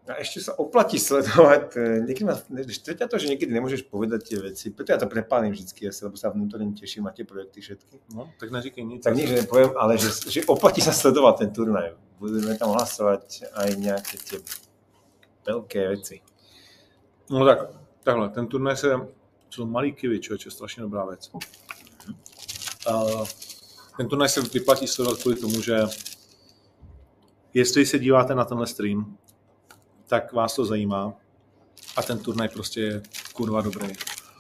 [0.09, 1.77] A ešte sa oplatí sledovať.
[1.77, 4.73] eh, Niekedy ma, štvrťa to, že niekedy nemôžeš povedať tie veci.
[4.73, 8.01] Preto ja to prepálim vždycky, asi, lebo sa vnútorne teším na tie projekty všetky.
[8.17, 9.05] no, tak neříkej nic.
[9.05, 11.93] Tak nič nepoviem, ale že, že oplatí sa sledovať ten turnaj.
[12.19, 14.39] Budeme tam hlasovať aj nejaké tie
[15.47, 16.21] veľké veci.
[17.31, 17.69] No tak,
[18.03, 18.89] takhle, ten turnaj se,
[19.49, 21.31] co malý kivy, člověče, strašně dobrá věc.
[22.89, 23.27] Uh,
[23.97, 25.83] ten turnaj se vyplatí sledovat kvůli tomu, že
[27.55, 29.17] jestli se díváte na tenhle stream,
[30.09, 31.15] tak vás to zajímá
[31.97, 33.03] a ten turnaj prostě je
[33.33, 33.89] kurva dobrý.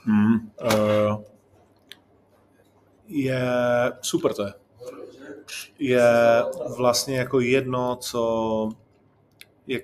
[0.06, 0.34] Mm.
[0.34, 1.22] Uh,
[3.08, 3.42] je
[4.02, 4.52] super to je.
[5.78, 6.08] Je
[6.76, 8.68] vlastně jako jedno, co
[9.66, 9.80] je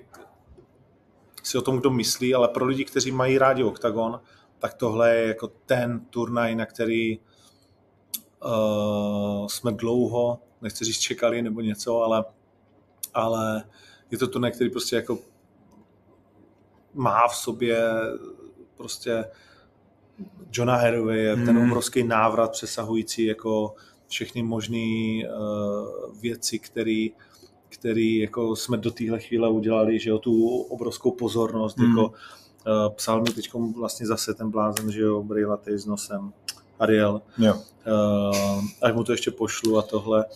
[1.43, 4.21] si o tom, kdo myslí, ale pro lidi, kteří mají rádi OKTAGON,
[4.59, 7.19] tak tohle je jako ten turnaj, na který
[8.45, 12.25] uh, jsme dlouho, nechci říct čekali nebo něco, ale,
[13.13, 13.63] ale
[14.11, 15.19] je to turnaj, který prostě jako
[16.95, 17.79] má v sobě
[18.77, 19.25] prostě
[20.51, 21.67] Johna Hathaway, je ten Hmm.
[21.69, 23.75] obrovský návrat přesahující jako
[24.07, 27.07] všechny možné uh, věci, které
[27.69, 31.89] který jako jsme do téhle chvíle udělali, že jo, tu obrovskou pozornost, Hmm.
[31.89, 32.13] jako uh,
[32.95, 36.33] psal mi teď vlastně zase ten blázen, že jo, brýlatej s nosem,
[36.79, 37.53] Ariel, Jo.
[37.55, 40.31] uh, až mu to ještě pošlu a tohle, uh,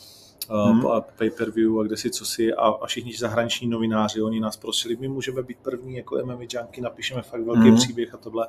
[0.49, 0.88] Hmm.
[0.88, 4.97] a pay-per-view a kde si co si a, a všichni zahraniční novináři, oni nás prosili,
[4.99, 7.76] my můžeme být první jako MMA junkie, napíšeme fakt velký Hmm.
[7.76, 8.47] příběh a tohle.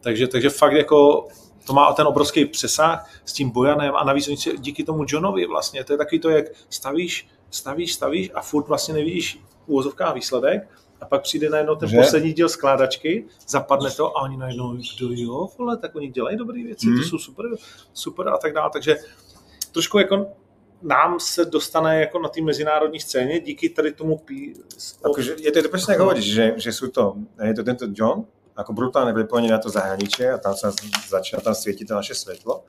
[0.00, 1.28] Takže, takže fakt jako
[1.66, 5.46] to má ten obrovský přesah s tím Bojanem a navíc oni si díky tomu Johnovi
[5.46, 10.68] vlastně, to je takový to, jak stavíš, stavíš, stavíš a furt vlastně nevidíš úvozovká výsledek
[11.00, 11.96] a pak přijde najednou ten Že?
[11.96, 16.62] poslední díl skládačky, zapadne to a oni najednou, kdo jo, vole, tak oni dělají dobré
[16.62, 16.98] věci, Hmm.
[16.98, 17.46] to jsou super,
[17.92, 18.96] super a tak dále, takže
[19.72, 20.26] trošku jako
[20.84, 24.52] nám se dostane jako na té mezinárodní scéně díky tady tomu pí...
[25.00, 28.70] Akože je to presne ako hovoríš, že, že sú to, je to tento John, ako
[28.76, 30.68] brutálne prepojenie na to zahraničie a tam sa
[31.08, 32.68] začína tam svietiť to naše svetlo.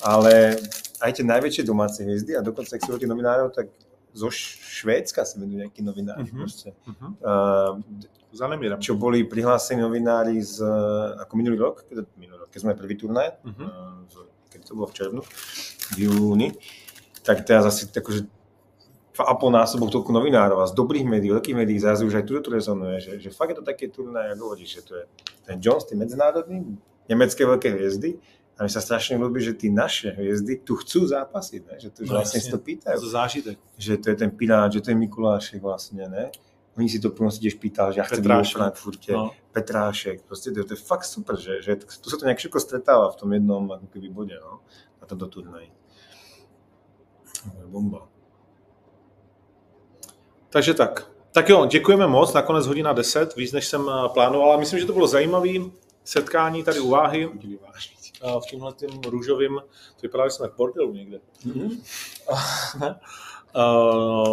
[0.00, 0.56] ale
[1.00, 3.68] aj tie najväčšie domáce hviezdy a dokonca, ak si hovorí novinárov, tak
[4.12, 6.24] zo Švédska sa venujú nejakí novinári.
[6.24, 6.36] Mhm.
[6.36, 6.72] proste.
[6.88, 7.06] Mhm.
[7.20, 7.84] Uh,
[8.32, 8.76] Za Nemírem.
[8.76, 10.60] čo boli prihlásení novinári z,
[11.18, 13.60] ako minulý rok, keď, minulý rok, keď sme prvý turnaj, Mhm.
[13.60, 13.68] uh,
[14.04, 15.20] v- keď to bolo v červnu,
[15.90, 16.48] v júni,
[17.26, 18.30] tak teraz asi akože
[19.16, 22.24] dva a pol násobok toľko novinárov a z dobrých médií, veľkých médií zrazu už aj
[22.28, 25.04] tu rezonuje, že, že fakt je to také turné, ako hovoríš, že to je
[25.42, 26.76] ten Jones, tí medzinárodní,
[27.08, 28.20] nemecké veľké hviezdy,
[28.56, 31.76] a mi sa strašne ľúbi, že tí naše hviezdy tu chcú zápasiť, ne?
[31.76, 33.56] že, to, No, vlastne si to pýtajú To zážitek.
[33.76, 36.32] že to je ten Pirát, že to je Mikulášek vlastne, ne?
[36.76, 38.56] Oni si to proste tiež pýtal, že ja chcem byť vo Petrášek.
[38.56, 39.32] Frankfurte, No.
[39.52, 43.12] Petrášek, proste to, to je fakt super, že, že tu sa to nejak všetko stretáva
[43.12, 44.64] v tom jednom keby bode, no,
[45.00, 45.68] na tomto turnaji.
[47.66, 48.08] Bomba.
[50.50, 51.10] Takže tak.
[51.32, 54.86] Tak jo, děkujeme moc, nakonec hodina 10, víc než jsem eh, plánoval, ale myslím, že
[54.86, 55.48] to bylo zajímavé
[56.04, 57.30] setkání tady u váhy.
[58.22, 59.60] Eh, v tímhle tím růžovým,
[59.94, 61.20] to vypadá, že jsme v bordelu někde.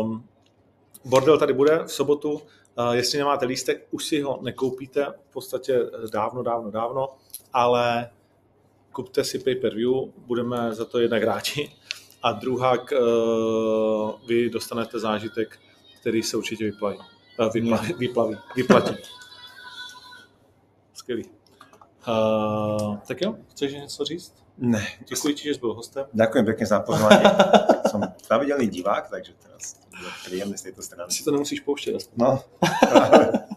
[0.02, 0.24] Um,
[1.06, 2.42] bordel tady bude v sobotu,
[2.78, 5.80] Uh, jestli nemáte lístek, už si ho nekoupíte, v podstatě
[6.12, 7.08] dávno, dávno, dávno,
[7.54, 8.10] ale
[8.92, 11.72] kupte si pay-per-view, budeme za to jednak hráči
[12.24, 15.60] a druhák uh, vy dostanete zážitek,
[16.02, 16.98] který se určitě vyplaví.
[17.40, 18.96] Uh, vyplaví, vyplaví, vyplatí.
[20.94, 21.24] Skvělý.
[22.08, 24.44] Uh, tak jo, chceš něco říct?
[24.58, 24.88] Ne.
[25.08, 26.06] Děkuji ti, že jsi byl hostem.
[26.14, 27.26] Ďakujem pekne za pozvanie.
[27.92, 31.12] Som pravidelný divák, takže teraz bude príjemné z tejto strany.
[31.12, 32.10] Si to nemusíš pouštět.
[32.18, 32.44] No,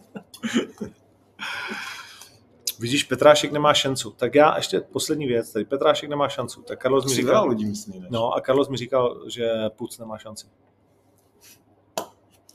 [2.79, 4.11] Vidíš, Petrášek nemá šancu.
[4.11, 6.61] Tak já ještě poslední věc, tady Petrášek nemá šancu.
[6.61, 8.05] Tak Carlos mi říkal, ľudí myslí.
[8.09, 10.47] No a Carlos mi říkal, že Puc nemá šanci.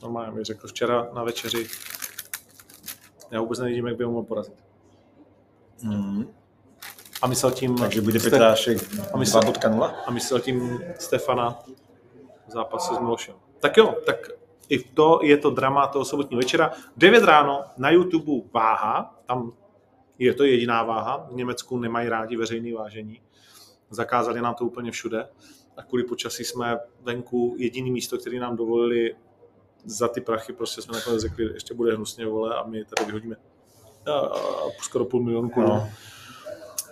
[0.01, 1.67] Normálně mi řekl včera na večeři,
[3.31, 4.53] já vůbec nevidím, jak by ho mohl porazit.
[5.81, 6.33] Mm.
[7.21, 7.77] A myslel tím...
[7.77, 8.77] Takže bude Ste- Petrášek
[9.13, 9.93] a myslel, 2.0?
[10.05, 11.59] a myslel tím Stefana
[12.47, 13.35] v zápase s Milošem.
[13.59, 14.27] Tak jo, tak
[14.69, 16.71] i to je to drama toho sobotního večera.
[16.97, 19.51] 9 ráno na YouTube váha, tam
[20.23, 23.21] je to jediná váha, v Německu nemají rádi veřejné vážení.
[23.89, 25.27] Zakázali nám to úplně všude
[25.77, 29.15] a kvůli počasí jsme venku jediný místo, který nám dovolili
[29.85, 33.35] za ty prachy, prostě jsme nakonec řekli, ještě bude hnusně vole a my tady vyhodíme
[34.07, 35.69] uh, skoro půl milionu korun.
[35.69, 35.89] No.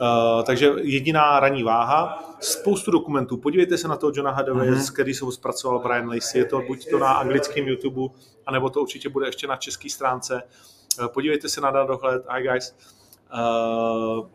[0.02, 3.38] Uh, takže jediná ranní váha, spoustu dokumentů.
[3.38, 4.78] Podívejte se na toho Johna Hadaway, Mhm.
[4.78, 4.94] mm-hmm.
[4.94, 6.42] který se zpracoval Brian Lacey.
[6.42, 8.14] Je to buď to na anglickém YouTube,
[8.46, 10.44] anebo to určitě bude ještě na české stránce.
[11.00, 12.24] Uh, podívejte se na dohled.
[12.30, 12.76] Hi guys.
[13.34, 14.30] Uh,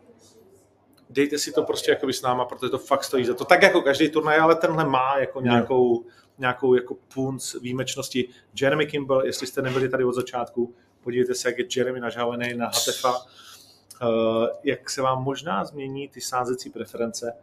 [1.09, 3.45] dejte si to prostě jako s náma, protože to fakt stojí za to.
[3.45, 6.05] Tak jako každý turnaj, ale tenhle má jako nějakou,
[6.37, 8.29] nějakou jako punc výjimečnosti.
[8.61, 12.65] Jeremy Kimball, jestli jste nebyli tady od začátku, podívejte se, jak je Jeremy nažálený na
[12.65, 17.33] Hatefa, uh, jak se vám možná změní ty sázecí preference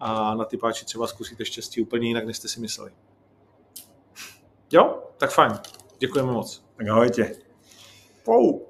[0.00, 2.92] a na ty páči třeba zkusíte štěstí úplně jinak, než jste si mysleli.
[4.72, 5.02] Jo?
[5.16, 5.52] Tak fajn.
[5.98, 6.64] Děkujeme moc.
[6.76, 7.32] Tak ahojte.
[8.24, 8.67] Pou.